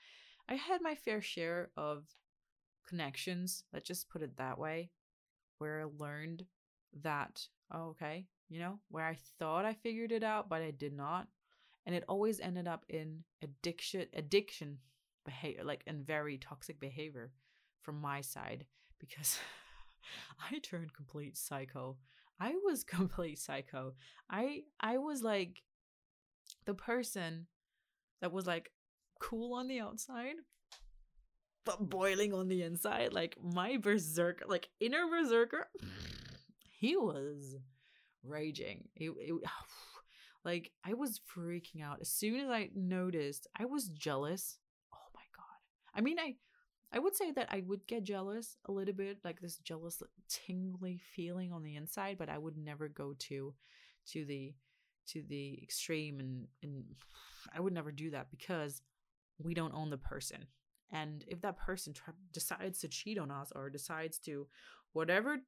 I 0.49 0.55
had 0.55 0.81
my 0.81 0.95
fair 0.95 1.21
share 1.21 1.71
of 1.77 2.05
connections, 2.89 3.65
let's 3.73 3.87
just 3.87 4.09
put 4.09 4.23
it 4.23 4.37
that 4.39 4.59
way, 4.59 4.91
where 5.59 5.83
I 5.83 5.85
learned 6.03 6.47
that, 7.03 7.47
oh, 7.71 7.89
okay, 7.91 8.27
you 8.49 8.61
know, 8.61 8.79
where 8.91 9.07
I 9.07 9.17
thought 9.39 9.65
I 9.65 9.75
figured 9.75 10.13
it 10.13 10.23
out, 10.23 10.49
but 10.49 10.63
I 10.63 10.71
did 10.71 10.93
not. 10.93 11.29
And 11.87 11.95
it 11.95 12.05
always 12.09 12.41
ended 12.41 12.69
up 12.69 12.85
in 12.89 13.25
addiction, 13.43 14.07
addiction 14.15 14.79
behavior, 15.25 15.65
like 15.65 15.83
in 15.87 16.05
very 16.05 16.39
toxic 16.39 16.81
behavior 16.81 17.33
from 17.83 18.01
my 18.01 18.21
side 18.21 18.67
because 18.99 19.39
I 20.53 20.59
turned 20.59 20.95
complete 20.95 21.37
psycho. 21.37 21.97
I 22.41 22.55
was 22.65 22.85
complete 22.99 23.39
psycho. 23.39 23.95
I 24.31 24.63
I 24.81 24.99
was 24.99 25.23
like 25.23 25.63
the 26.65 26.75
person 26.75 27.47
that 28.21 28.33
was 28.33 28.47
like 28.47 28.71
cool 29.21 29.55
on 29.55 29.69
the 29.69 29.81
outside 29.81 30.37
but 31.69 31.91
boiling 31.91 32.33
on 32.33 32.49
the 32.49 32.63
inside. 32.63 33.13
Like 33.13 33.37
my 33.43 33.77
berserker, 33.77 34.47
like 34.49 34.71
inner 34.81 35.07
berserker, 35.07 35.69
he 36.71 36.97
was 36.97 37.57
raging. 38.25 38.89
It, 38.97 39.11
it, 39.19 39.35
like 40.45 40.71
I 40.85 40.95
was 40.95 41.21
freaking 41.37 41.83
out 41.83 41.99
as 42.01 42.11
soon 42.11 42.41
as 42.41 42.51
I 42.51 42.71
noticed. 42.75 43.47
I 43.59 43.65
was 43.65 43.89
jealous. 43.89 44.59
Oh 44.93 45.11
my 45.15 45.23
god! 45.37 45.99
I 45.99 46.01
mean, 46.01 46.19
I 46.19 46.37
I 46.93 46.99
would 46.99 47.15
say 47.15 47.33
that 47.33 47.49
I 47.51 47.63
would 47.67 47.87
get 47.87 48.05
jealous 48.05 48.57
a 48.67 48.73
little 48.73 48.95
bit, 48.95 49.19
like 49.25 49.41
this 49.41 49.59
jealous 49.59 50.03
tingly 50.29 51.01
feeling 51.15 51.53
on 51.53 51.63
the 51.63 51.77
inside, 51.77 52.17
but 52.19 52.31
I 52.31 52.39
would 52.39 52.57
never 52.57 52.89
go 52.89 53.15
to 53.19 53.55
to 54.13 54.25
the 54.25 54.55
to 55.09 55.23
the 55.23 55.59
extreme 55.63 56.21
and 56.21 56.47
and 56.63 56.85
I 57.55 57.61
would 57.61 57.73
never 57.73 57.93
do 57.93 58.11
that 58.11 58.31
because 58.31 58.83
we 59.39 59.55
don't 59.55 59.75
own 59.75 59.91
the 59.91 59.99
person. 59.99 60.47
And 60.91 61.25
if 61.29 61.43
that 61.43 61.59
person 61.59 61.95
decides 62.33 62.81
to 62.81 62.89
cheat 62.89 63.19
on 63.19 63.31
us 63.31 63.53
or 63.55 63.69
decides 63.69 64.19
to 64.21 64.47
whatever 64.93 65.39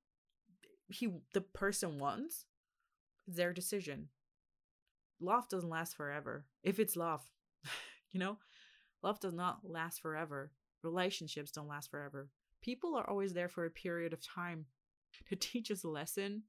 he 0.88 1.08
the 1.32 1.40
person 1.40 1.98
wants, 1.98 2.44
their 3.36 3.52
decision. 3.52 4.08
Love 5.20 5.48
doesn't 5.48 5.68
last 5.68 5.96
forever. 5.96 6.46
If 6.62 6.78
it's 6.78 6.96
love, 6.96 7.22
you 8.10 8.20
know, 8.20 8.38
love 9.02 9.20
does 9.20 9.34
not 9.34 9.60
last 9.64 10.00
forever. 10.00 10.52
Relationships 10.82 11.52
don't 11.52 11.68
last 11.68 11.90
forever. 11.90 12.28
People 12.62 12.96
are 12.96 13.08
always 13.08 13.32
there 13.32 13.48
for 13.48 13.64
a 13.64 13.70
period 13.70 14.12
of 14.12 14.24
time 14.24 14.66
to 15.28 15.36
teach 15.36 15.70
us 15.70 15.84
a 15.84 15.88
lesson 15.88 16.42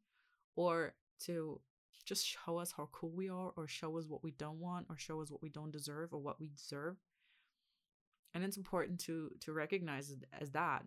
or 0.55 0.93
to 1.25 1.59
just 2.05 2.25
show 2.25 2.57
us 2.57 2.73
how 2.75 2.89
cool 2.91 3.11
we 3.11 3.29
are 3.29 3.51
or 3.55 3.67
show 3.67 3.97
us 3.97 4.05
what 4.07 4.23
we 4.23 4.31
don't 4.31 4.59
want 4.59 4.87
or 4.89 4.97
show 4.97 5.21
us 5.21 5.29
what 5.29 5.41
we 5.41 5.49
don't 5.49 5.71
deserve 5.71 6.13
or 6.13 6.19
what 6.19 6.39
we 6.39 6.47
deserve 6.47 6.97
and 8.33 8.43
it's 8.43 8.57
important 8.57 8.99
to 8.99 9.29
to 9.39 9.51
recognize 9.51 10.09
it 10.09 10.19
as 10.39 10.51
that 10.51 10.83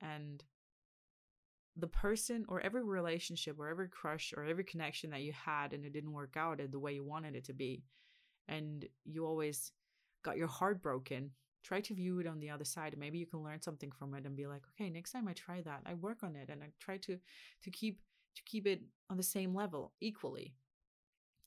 and 0.00 0.44
the 1.76 1.86
person 1.86 2.44
or 2.48 2.60
every 2.60 2.84
relationship 2.84 3.58
or 3.58 3.68
every 3.68 3.88
crush 3.88 4.32
or 4.36 4.44
every 4.44 4.64
connection 4.64 5.10
that 5.10 5.22
you 5.22 5.32
had 5.32 5.72
and 5.72 5.84
it 5.84 5.92
didn't 5.92 6.12
work 6.12 6.36
out 6.36 6.60
the 6.70 6.78
way 6.78 6.94
you 6.94 7.04
wanted 7.04 7.34
it 7.34 7.44
to 7.44 7.52
be. 7.52 7.82
And 8.46 8.86
you 9.04 9.26
always 9.26 9.72
got 10.22 10.36
your 10.36 10.48
heart 10.48 10.82
broken 10.82 11.30
try 11.64 11.80
to 11.80 11.94
view 11.94 12.20
it 12.20 12.26
on 12.26 12.38
the 12.40 12.50
other 12.50 12.64
side. 12.64 12.94
Maybe 12.98 13.16
you 13.16 13.26
can 13.26 13.42
learn 13.42 13.62
something 13.62 13.90
from 13.90 14.14
it 14.14 14.26
and 14.26 14.36
be 14.36 14.46
like 14.46 14.62
okay 14.74 14.90
next 14.90 15.12
time 15.12 15.26
i 15.26 15.32
try 15.32 15.62
that 15.62 15.80
i 15.86 15.94
work 15.94 16.22
on 16.22 16.36
it 16.36 16.50
and 16.50 16.62
i 16.62 16.66
try 16.78 16.98
to 16.98 17.18
to 17.62 17.70
keep 17.70 18.00
to 18.36 18.42
keep 18.44 18.66
it 18.66 18.82
on 19.10 19.16
the 19.16 19.22
same 19.22 19.54
level 19.54 19.92
equally. 20.00 20.54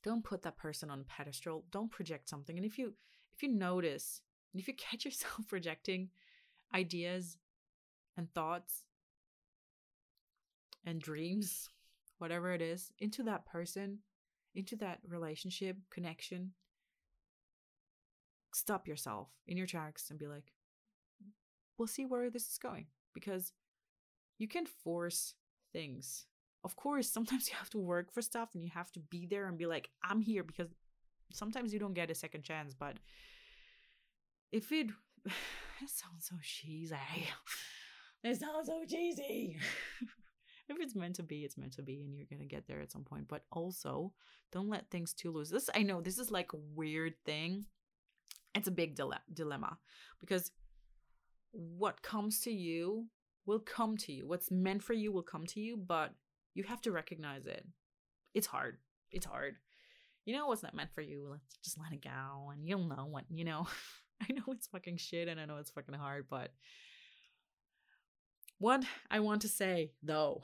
Don't 0.02 0.24
put 0.24 0.42
that 0.42 0.56
person 0.56 0.90
on 0.90 1.00
a 1.00 1.04
pedestal. 1.04 1.64
Don't 1.70 1.90
project 1.90 2.28
something. 2.28 2.56
And 2.56 2.66
if 2.66 2.78
you 2.78 2.94
if 3.34 3.42
you 3.42 3.48
notice 3.48 4.22
if 4.54 4.66
you 4.66 4.74
catch 4.74 5.04
yourself 5.04 5.46
projecting 5.46 6.10
ideas 6.74 7.36
and 8.16 8.32
thoughts 8.34 8.84
and 10.84 11.00
dreams 11.00 11.70
whatever 12.18 12.52
it 12.52 12.62
is 12.62 12.90
into 12.98 13.22
that 13.22 13.46
person 13.46 13.98
into 14.54 14.76
that 14.76 14.98
relationship 15.06 15.76
connection 15.90 16.52
stop 18.52 18.88
yourself 18.88 19.28
in 19.46 19.56
your 19.56 19.66
tracks 19.66 20.10
and 20.10 20.18
be 20.18 20.26
like, 20.26 20.52
we'll 21.76 21.88
see 21.88 22.04
where 22.04 22.30
this 22.30 22.48
is 22.48 22.58
going. 22.58 22.86
Because 23.14 23.52
you 24.38 24.48
can 24.48 24.66
force 24.66 25.34
things. 25.72 26.26
Of 26.64 26.76
course, 26.76 27.08
sometimes 27.12 27.48
you 27.48 27.54
have 27.56 27.70
to 27.70 27.78
work 27.78 28.12
for 28.12 28.22
stuff 28.22 28.50
and 28.54 28.62
you 28.62 28.70
have 28.74 28.92
to 28.92 29.00
be 29.00 29.26
there 29.26 29.46
and 29.46 29.58
be 29.58 29.66
like, 29.66 29.90
I'm 30.02 30.20
here 30.20 30.42
because 30.42 30.68
sometimes 31.32 31.72
you 31.72 31.78
don't 31.78 31.94
get 31.94 32.10
a 32.10 32.14
second 32.14 32.42
chance. 32.42 32.74
But 32.74 32.96
if 34.52 34.72
it, 34.72 34.88
it 35.26 35.88
sounds 35.88 36.26
so 36.28 36.36
cheesy. 36.42 36.96
It 38.24 38.40
sounds 38.40 38.66
so 38.66 38.82
cheesy. 38.86 39.58
If 40.68 40.76
it's 40.80 40.94
meant 40.94 41.16
to 41.16 41.22
be, 41.22 41.44
it's 41.44 41.56
meant 41.56 41.72
to 41.74 41.82
be, 41.82 42.02
and 42.02 42.14
you're 42.14 42.26
gonna 42.30 42.44
get 42.44 42.66
there 42.66 42.80
at 42.80 42.92
some 42.92 43.04
point. 43.04 43.28
But 43.28 43.44
also, 43.50 44.12
don't 44.52 44.68
let 44.68 44.90
things 44.90 45.12
too 45.12 45.30
loose. 45.30 45.50
This 45.50 45.70
I 45.74 45.82
know 45.82 46.00
this 46.00 46.18
is 46.18 46.30
like 46.30 46.52
a 46.52 46.58
weird 46.74 47.14
thing 47.24 47.66
it's 48.54 48.68
a 48.68 48.72
big 48.72 48.96
dile- 48.96 49.22
dilemma 49.32 49.78
because 50.20 50.50
what 51.52 52.02
comes 52.02 52.40
to 52.40 52.50
you 52.50 53.06
will 53.46 53.60
come 53.60 53.96
to 53.96 54.12
you. 54.12 54.26
What's 54.26 54.50
meant 54.50 54.82
for 54.82 54.92
you 54.92 55.12
will 55.12 55.22
come 55.22 55.46
to 55.46 55.60
you, 55.60 55.76
but 55.76 56.12
you 56.54 56.64
have 56.64 56.82
to 56.82 56.92
recognize 56.92 57.46
it. 57.46 57.64
It's 58.34 58.46
hard. 58.46 58.78
It's 59.10 59.26
hard. 59.26 59.56
You 60.24 60.36
know 60.36 60.46
what's 60.46 60.62
not 60.62 60.74
meant 60.74 60.92
for 60.94 61.00
you. 61.00 61.28
Let's 61.30 61.56
just 61.64 61.78
let 61.78 61.92
it 61.92 62.04
go 62.04 62.50
and 62.52 62.66
you'll 62.66 62.84
know 62.84 63.06
what, 63.08 63.24
you 63.30 63.44
know. 63.44 63.66
I 64.20 64.32
know 64.32 64.42
it's 64.48 64.66
fucking 64.66 64.96
shit 64.96 65.28
and 65.28 65.40
I 65.40 65.44
know 65.44 65.58
it's 65.58 65.70
fucking 65.70 65.94
hard, 65.94 66.26
but 66.28 66.50
what 68.58 68.84
I 69.10 69.20
want 69.20 69.42
to 69.42 69.48
say 69.48 69.92
though, 70.02 70.42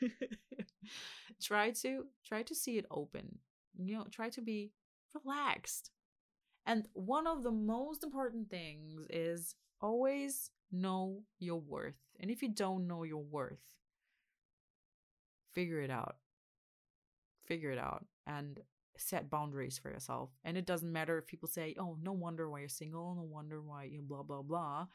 try 1.42 1.70
to 1.70 2.06
try 2.26 2.42
to 2.42 2.54
see 2.54 2.78
it 2.78 2.86
open. 2.90 3.38
You 3.76 3.96
know, 3.96 4.06
try 4.10 4.28
to 4.30 4.40
be 4.42 4.72
relaxed. 5.14 5.90
And 6.66 6.88
one 6.94 7.26
of 7.26 7.42
the 7.42 7.50
most 7.50 8.04
important 8.04 8.50
things 8.50 9.06
is 9.10 9.54
always 9.80 10.50
know 10.72 11.22
your 11.38 11.60
worth. 11.60 11.94
And 12.20 12.30
if 12.30 12.42
you 12.42 12.48
don't 12.48 12.86
know 12.86 13.02
your 13.02 13.22
worth, 13.22 13.58
figure 15.54 15.80
it 15.80 15.90
out. 15.90 16.16
Figure 17.46 17.70
it 17.70 17.78
out 17.78 18.06
and 18.26 18.60
set 18.96 19.30
boundaries 19.30 19.78
for 19.78 19.90
yourself. 19.90 20.30
And 20.44 20.56
it 20.56 20.66
doesn't 20.66 20.92
matter 20.92 21.18
if 21.18 21.26
people 21.26 21.48
say, 21.48 21.74
oh, 21.78 21.96
no 22.02 22.12
wonder 22.12 22.48
why 22.48 22.60
you're 22.60 22.68
single, 22.68 23.14
no 23.14 23.22
wonder 23.22 23.60
why 23.60 23.84
you 23.84 24.02
blah, 24.02 24.22
blah, 24.22 24.42
blah, 24.42 24.86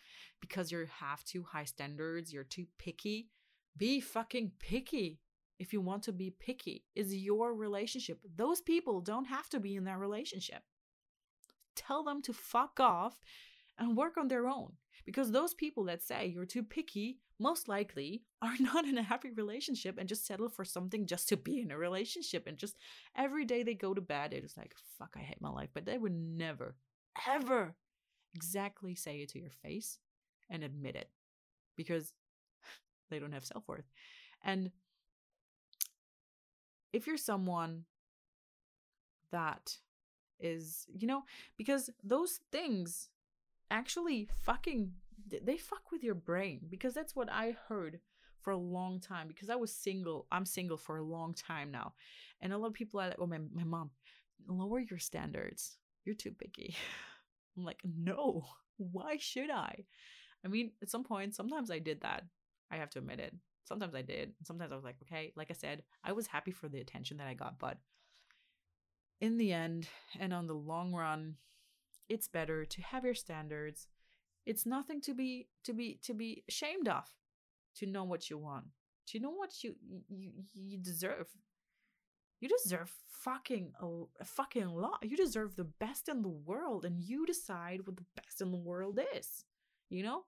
because 0.41 0.71
you 0.71 0.87
have 0.99 1.23
too 1.23 1.43
high 1.43 1.65
standards, 1.65 2.31
you're 2.33 2.43
too 2.43 2.65
picky. 2.77 3.27
Be 3.77 3.99
fucking 3.99 4.51
picky 4.59 5.19
if 5.59 5.73
you 5.73 5.81
want 5.81 6.03
to 6.03 6.11
be 6.11 6.31
picky. 6.31 6.85
Is 6.95 7.15
your 7.15 7.53
relationship. 7.53 8.19
Those 8.35 8.61
people 8.61 9.01
don't 9.01 9.25
have 9.25 9.49
to 9.49 9.59
be 9.59 9.75
in 9.75 9.85
that 9.85 9.99
relationship 9.99 10.63
tell 11.79 12.03
them 12.03 12.21
to 12.23 12.33
fuck 12.33 12.79
off 12.79 13.19
and 13.77 13.95
work 13.95 14.17
on 14.17 14.27
their 14.27 14.47
own. 14.47 14.73
Because 15.05 15.31
those 15.31 15.53
people 15.53 15.83
that 15.85 16.03
say 16.03 16.27
you're 16.27 16.45
too 16.45 16.63
picky 16.63 17.19
most 17.39 17.67
likely 17.67 18.23
are 18.41 18.55
not 18.59 18.85
in 18.85 18.97
a 18.97 19.03
happy 19.03 19.31
relationship 19.31 19.97
and 19.97 20.09
just 20.09 20.25
settle 20.25 20.49
for 20.49 20.65
something 20.65 21.05
just 21.05 21.29
to 21.29 21.37
be 21.37 21.61
in 21.61 21.71
a 21.71 21.77
relationship. 21.77 22.47
And 22.47 22.57
just 22.57 22.75
every 23.15 23.45
day 23.45 23.63
they 23.63 23.73
go 23.73 23.93
to 23.93 24.01
bed, 24.01 24.31
they're 24.31 24.41
like, 24.57 24.75
fuck, 24.97 25.15
I 25.15 25.19
hate 25.19 25.41
my 25.41 25.49
life. 25.49 25.69
But 25.73 25.85
they 25.85 25.97
would 25.97 26.13
never, 26.13 26.75
ever 27.27 27.75
exactly 28.35 28.95
say 28.95 29.17
it 29.17 29.29
to 29.29 29.39
your 29.39 29.51
face 29.63 29.97
and 30.49 30.63
admit 30.63 30.95
it 30.95 31.09
because 31.75 32.13
they 33.09 33.19
don't 33.19 33.33
have 33.33 33.45
self 33.45 33.67
worth. 33.67 33.89
And 34.43 34.71
if 36.93 37.07
you're 37.07 37.17
someone 37.17 37.85
that 39.31 39.77
is 40.39 40.87
you 40.97 41.07
know 41.07 41.23
because 41.57 41.89
those 42.03 42.39
things 42.51 43.09
actually 43.71 44.27
fucking 44.43 44.91
they 45.43 45.57
fuck 45.57 45.91
with 45.91 46.03
your 46.03 46.15
brain 46.15 46.59
because 46.69 46.93
that's 46.93 47.15
what 47.15 47.31
i 47.31 47.55
heard 47.67 47.99
for 48.41 48.51
a 48.51 48.57
long 48.57 48.99
time 48.99 49.27
because 49.27 49.49
i 49.49 49.55
was 49.55 49.71
single 49.71 50.25
i'm 50.31 50.45
single 50.45 50.77
for 50.77 50.97
a 50.97 51.03
long 51.03 51.33
time 51.33 51.71
now. 51.71 51.93
And 52.41 52.53
a 52.53 52.57
lot 52.57 52.67
of 52.67 52.73
people 52.73 52.99
are 52.99 53.07
like 53.07 53.19
oh 53.19 53.27
my, 53.27 53.39
my 53.53 53.63
mom 53.63 53.91
lower 54.47 54.79
your 54.79 54.99
standards. 54.99 55.77
You're 56.05 56.15
too 56.15 56.31
picky. 56.31 56.75
I'm 57.57 57.65
like 57.65 57.81
no. 57.83 58.45
Why 58.77 59.17
should 59.19 59.49
i? 59.49 59.83
I 60.45 60.47
mean 60.47 60.71
at 60.81 60.89
some 60.89 61.03
point 61.03 61.35
sometimes 61.35 61.69
i 61.69 61.79
did 61.79 62.01
that. 62.01 62.23
I 62.71 62.77
have 62.77 62.89
to 62.91 62.99
admit 62.99 63.19
it. 63.19 63.35
Sometimes 63.65 63.93
i 63.93 64.01
did. 64.01 64.33
Sometimes 64.43 64.71
i 64.71 64.75
was 64.75 64.85
like 64.85 64.95
okay. 65.03 65.33
Like 65.35 65.51
i 65.51 65.53
said 65.53 65.83
i 66.03 66.13
was 66.13 66.27
happy 66.27 66.51
for 66.51 66.69
the 66.69 66.79
attention 66.79 67.17
that 67.17 67.27
i 67.27 67.33
got 67.33 67.59
but 67.59 67.77
in 69.21 69.37
the 69.37 69.51
end 69.51 69.87
and 70.17 70.33
on 70.33 70.47
the 70.47 70.53
long 70.53 70.93
run, 70.93 71.35
it's 72.09 72.27
better 72.27 72.65
to 72.65 72.81
have 72.81 73.05
your 73.05 73.13
standards. 73.13 73.87
It's 74.45 74.65
nothing 74.65 74.99
to 75.01 75.13
be 75.13 75.47
to 75.63 75.73
be 75.73 75.99
to 76.03 76.13
be 76.13 76.43
ashamed 76.49 76.87
of. 76.87 77.05
To 77.75 77.85
know 77.85 78.03
what 78.03 78.29
you 78.29 78.37
want. 78.37 78.65
To 79.07 79.19
know 79.19 79.31
what 79.31 79.63
you 79.63 79.75
you 80.09 80.31
you 80.53 80.77
deserve. 80.77 81.27
You 82.41 82.49
deserve 82.49 82.91
fucking 83.07 83.73
a, 83.81 84.25
fucking 84.25 84.69
lot. 84.69 84.99
You 85.03 85.17
deserve 85.17 85.55
the 85.55 85.65
best 85.65 86.07
in 86.07 86.21
the 86.21 86.29
world, 86.29 86.85
and 86.85 87.01
you 87.03 87.25
decide 87.25 87.85
what 87.85 87.97
the 87.97 88.05
best 88.15 88.41
in 88.41 88.51
the 88.51 88.57
world 88.57 88.99
is. 89.15 89.45
You 89.89 90.03
know. 90.03 90.23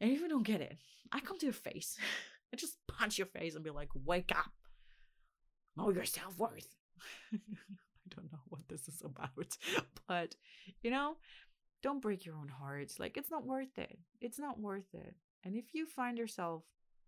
And 0.00 0.10
if 0.12 0.20
you 0.20 0.28
don't 0.28 0.46
get 0.46 0.60
it, 0.60 0.76
I 1.10 1.20
come 1.20 1.38
to 1.38 1.46
your 1.46 1.52
face. 1.52 1.96
I 2.52 2.56
just 2.56 2.76
punch 2.86 3.18
your 3.18 3.26
face 3.26 3.54
and 3.54 3.64
be 3.64 3.70
like, 3.70 3.90
"Wake 3.94 4.32
up! 4.34 4.52
Know 5.76 5.90
your 5.90 6.04
self 6.04 6.38
worth." 6.38 6.74
I 7.32 7.38
don't 8.16 8.32
know 8.32 8.40
what 8.48 8.68
this 8.68 8.88
is 8.88 9.02
about. 9.04 9.56
But, 10.08 10.34
you 10.82 10.90
know, 10.90 11.16
don't 11.82 12.02
break 12.02 12.24
your 12.24 12.36
own 12.36 12.48
heart. 12.48 12.92
Like, 12.98 13.16
it's 13.16 13.30
not 13.30 13.46
worth 13.46 13.78
it. 13.78 13.98
It's 14.20 14.38
not 14.38 14.58
worth 14.58 14.94
it. 14.94 15.14
And 15.44 15.54
if 15.54 15.74
you 15.74 15.86
find 15.86 16.18
yourself, 16.18 16.62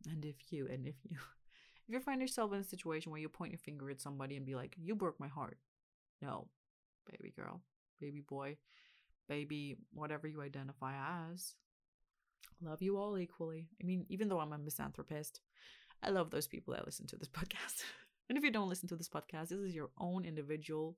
and 0.09 0.25
if 0.25 0.37
you, 0.51 0.69
and 0.69 0.87
if 0.87 0.95
you, 1.05 1.17
if 1.89 1.95
you 1.95 2.01
find 2.01 2.21
yourself 2.21 2.53
in 2.53 2.61
a 2.61 2.65
situation 2.65 3.11
where 3.11 3.21
you 3.21 3.29
point 3.29 3.53
your 3.53 3.59
finger 3.59 3.91
at 3.91 4.01
somebody 4.01 4.37
and 4.37 4.47
be 4.47 4.55
like, 4.55 4.77
you 4.81 4.95
broke 4.95 5.19
my 5.19 5.29
heart. 5.29 5.59
No, 6.23 6.49
baby 7.11 7.33
girl, 7.37 7.61
baby 8.01 8.21
boy, 8.21 8.57
baby, 9.29 9.77
whatever 9.93 10.27
you 10.27 10.43
identify 10.43 10.95
as. 11.33 11.55
Love 12.61 12.83
you 12.83 12.97
all 12.99 13.19
equally. 13.19 13.69
I 13.81 13.85
mean, 13.85 14.05
even 14.09 14.29
though 14.29 14.41
I'm 14.41 14.53
a 14.53 14.59
misanthropist, 14.59 15.41
I 16.03 16.11
love 16.11 16.31
those 16.31 16.47
people 16.49 16.75
that 16.75 16.87
listen 16.87 17.07
to 17.09 17.17
this 17.17 17.29
podcast. 17.39 17.85
And 18.29 18.37
if 18.37 18.45
you 18.45 18.51
don't 18.51 18.69
listen 18.69 18.89
to 18.89 18.97
this 18.97 19.09
podcast, 19.09 19.49
this 19.49 19.59
is 19.59 19.75
your 19.75 19.91
own 19.99 20.25
individual 20.25 20.97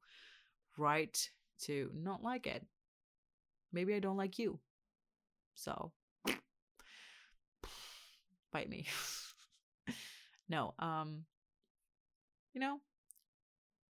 right 0.76 1.16
to 1.62 1.90
not 1.94 2.22
like 2.22 2.46
it. 2.46 2.64
Maybe 3.72 3.94
I 3.94 4.00
don't 4.00 4.16
like 4.16 4.38
you. 4.38 4.58
So 5.54 5.92
bite 8.52 8.68
me. 8.68 8.86
no, 10.48 10.74
um 10.78 11.24
you 12.52 12.60
know, 12.60 12.80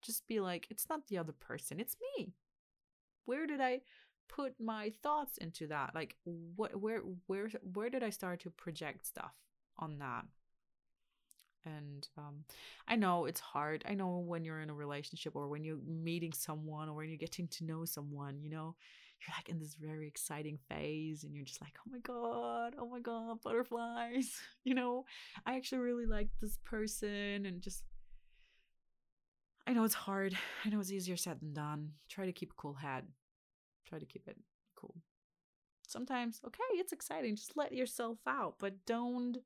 just 0.02 0.28
be 0.28 0.40
like 0.40 0.68
it's 0.70 0.90
not 0.90 1.08
the 1.08 1.18
other 1.18 1.34
person, 1.34 1.80
it's 1.80 1.98
me. 2.18 2.34
Where 3.26 3.46
did 3.46 3.62
I 3.62 3.82
put 4.30 4.60
my 4.60 4.92
thoughts 5.04 5.38
into 5.38 5.68
that? 5.68 5.94
Like 5.94 6.16
what 6.24 6.80
where 6.80 7.02
where 7.28 7.50
where 7.74 7.90
did 7.90 8.04
I 8.04 8.10
start 8.10 8.40
to 8.42 8.50
project 8.50 9.06
stuff 9.06 9.34
on 9.78 10.00
that? 10.00 10.26
And 11.78 12.08
um, 12.18 12.44
i 12.88 12.96
know 12.96 13.26
it's 13.26 13.40
hard 13.40 13.84
i 13.88 13.94
know 13.94 14.18
when 14.18 14.44
you're 14.44 14.62
in 14.62 14.70
a 14.70 14.74
relationship 14.74 15.36
or 15.36 15.48
when 15.48 15.64
you're 15.64 15.80
meeting 15.86 16.34
someone 16.34 16.90
or 16.90 16.96
when 16.96 17.10
you're 17.10 17.18
getting 17.18 17.48
to 17.48 17.66
know 17.66 17.86
someone 17.86 18.40
you 18.42 18.50
know 18.50 18.76
you're 19.22 19.36
like 19.36 19.50
in 19.50 19.60
this 19.60 19.76
very 19.76 20.08
exciting 20.08 20.60
phase 20.70 21.24
and 21.24 21.34
you're 21.34 21.46
just 21.46 21.62
like 21.62 21.74
oh 21.80 21.90
my 21.92 22.00
god 22.00 22.76
oh 22.80 22.88
my 22.88 23.00
god 23.00 23.42
butterflies 23.44 24.32
you 24.64 24.76
know? 24.76 25.06
I 25.46 25.56
actually 25.56 25.80
really 25.80 26.06
like 26.06 26.30
this 26.40 26.58
person 26.64 27.46
and 27.46 27.62
just 27.62 27.84
i 29.66 29.74
know 29.74 29.84
it's 29.84 29.96
hard 29.96 30.38
i 30.64 30.70
know 30.70 30.80
it's 30.80 30.92
easier 30.92 31.18
said 31.18 31.40
than 31.40 31.54
done. 31.54 31.92
Try 32.10 32.26
to 32.26 32.32
keep 32.32 32.52
a 32.52 32.62
cool 32.62 32.76
head. 32.76 33.06
Try 33.88 34.00
to 34.00 34.06
keep 34.06 34.28
it 34.28 34.38
cool. 34.76 34.96
Sometimes, 35.88 36.42
okay, 36.46 36.64
it's 36.74 36.92
exciting. 36.92 37.36
Just 37.36 37.56
let 37.56 37.72
yourself 37.72 38.18
out, 38.28 38.56
but 38.60 38.86
don't 38.86 39.38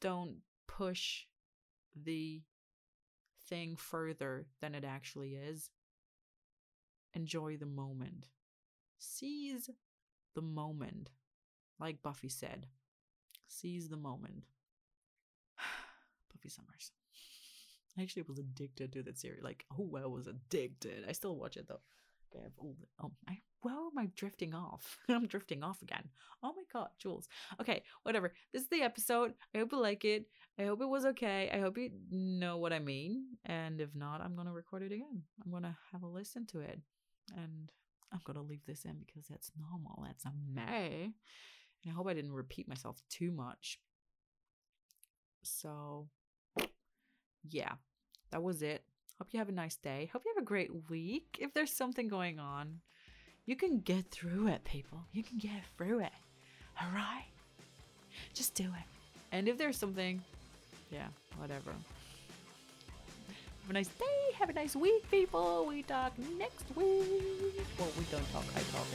don't 0.00 0.38
push 0.66 1.24
the 1.94 2.42
thing 3.48 3.76
further 3.76 4.46
than 4.60 4.74
it 4.74 4.84
actually 4.84 5.34
is. 5.34 5.70
Enjoy 7.14 7.56
the 7.56 7.66
moment. 7.66 8.28
Seize 8.98 9.70
the 10.34 10.42
moment. 10.42 11.10
Like 11.80 12.02
Buffy 12.02 12.28
said, 12.28 12.66
seize 13.46 13.88
the 13.88 13.96
moment. 13.96 14.44
Buffy 16.32 16.48
Summers. 16.48 16.92
I 17.98 18.02
actually 18.02 18.24
was 18.28 18.38
addicted 18.38 18.92
to 18.92 19.02
that 19.04 19.18
series. 19.18 19.42
Like, 19.42 19.64
oh, 19.78 19.96
I 19.96 20.06
was 20.06 20.26
addicted. 20.26 21.04
I 21.08 21.12
still 21.12 21.36
watch 21.36 21.56
it 21.56 21.68
though. 21.68 21.80
Okay, 22.34 22.44
I've. 22.44 22.52
Oh, 23.02 23.12
I, 23.28 23.38
where 23.62 23.74
am 23.74 23.98
I 23.98 24.08
drifting 24.14 24.54
off? 24.54 24.98
I'm 25.08 25.26
drifting 25.26 25.62
off 25.62 25.82
again. 25.82 26.08
Oh 26.42 26.52
my 26.56 26.62
god, 26.72 26.88
Jules. 26.98 27.28
Okay, 27.60 27.82
whatever. 28.02 28.32
This 28.52 28.62
is 28.62 28.68
the 28.68 28.82
episode. 28.82 29.34
I 29.54 29.58
hope 29.58 29.72
you 29.72 29.80
like 29.80 30.04
it. 30.04 30.26
I 30.58 30.64
hope 30.64 30.80
it 30.82 30.88
was 30.88 31.06
okay. 31.06 31.50
I 31.52 31.58
hope 31.58 31.78
you 31.78 31.90
know 32.10 32.56
what 32.58 32.72
I 32.72 32.78
mean. 32.78 33.24
And 33.44 33.80
if 33.80 33.94
not, 33.94 34.20
I'm 34.20 34.36
gonna 34.36 34.52
record 34.52 34.82
it 34.82 34.92
again. 34.92 35.22
I'm 35.44 35.50
gonna 35.50 35.76
have 35.92 36.02
a 36.02 36.06
listen 36.06 36.46
to 36.48 36.60
it, 36.60 36.80
and 37.36 37.70
I'm 38.12 38.20
gonna 38.24 38.42
leave 38.42 38.64
this 38.66 38.84
in 38.84 38.96
because 39.06 39.26
that's 39.28 39.50
normal. 39.58 40.04
That's 40.06 40.24
a 40.24 40.32
May. 40.52 41.12
And 41.84 41.92
I 41.92 41.94
hope 41.94 42.08
I 42.08 42.14
didn't 42.14 42.32
repeat 42.32 42.68
myself 42.68 43.00
too 43.08 43.30
much. 43.30 43.78
So, 45.42 46.08
yeah, 47.48 47.74
that 48.30 48.42
was 48.42 48.62
it. 48.62 48.77
Hope 49.18 49.28
you 49.32 49.38
have 49.40 49.48
a 49.48 49.52
nice 49.52 49.76
day. 49.76 50.08
Hope 50.12 50.22
you 50.24 50.32
have 50.34 50.42
a 50.42 50.46
great 50.46 50.70
week. 50.88 51.38
If 51.40 51.52
there's 51.52 51.72
something 51.72 52.06
going 52.06 52.38
on, 52.38 52.80
you 53.46 53.56
can 53.56 53.80
get 53.80 54.10
through 54.10 54.46
it, 54.48 54.62
people. 54.64 55.00
You 55.12 55.24
can 55.24 55.38
get 55.38 55.64
through 55.76 56.00
it. 56.00 56.12
All 56.80 56.88
right? 56.94 57.26
Just 58.32 58.54
do 58.54 58.64
it. 58.64 58.86
And 59.32 59.48
if 59.48 59.58
there's 59.58 59.76
something, 59.76 60.22
yeah, 60.92 61.08
whatever. 61.36 61.72
Have 63.62 63.70
a 63.70 63.72
nice 63.72 63.88
day. 63.88 64.04
Have 64.38 64.50
a 64.50 64.52
nice 64.52 64.76
week, 64.76 65.10
people. 65.10 65.66
We 65.68 65.82
talk 65.82 66.12
next 66.38 66.64
week. 66.76 67.66
Well, 67.78 67.88
we 67.98 68.04
don't 68.10 68.32
talk. 68.32 68.44
I 68.54 68.60
talk. 68.70 68.86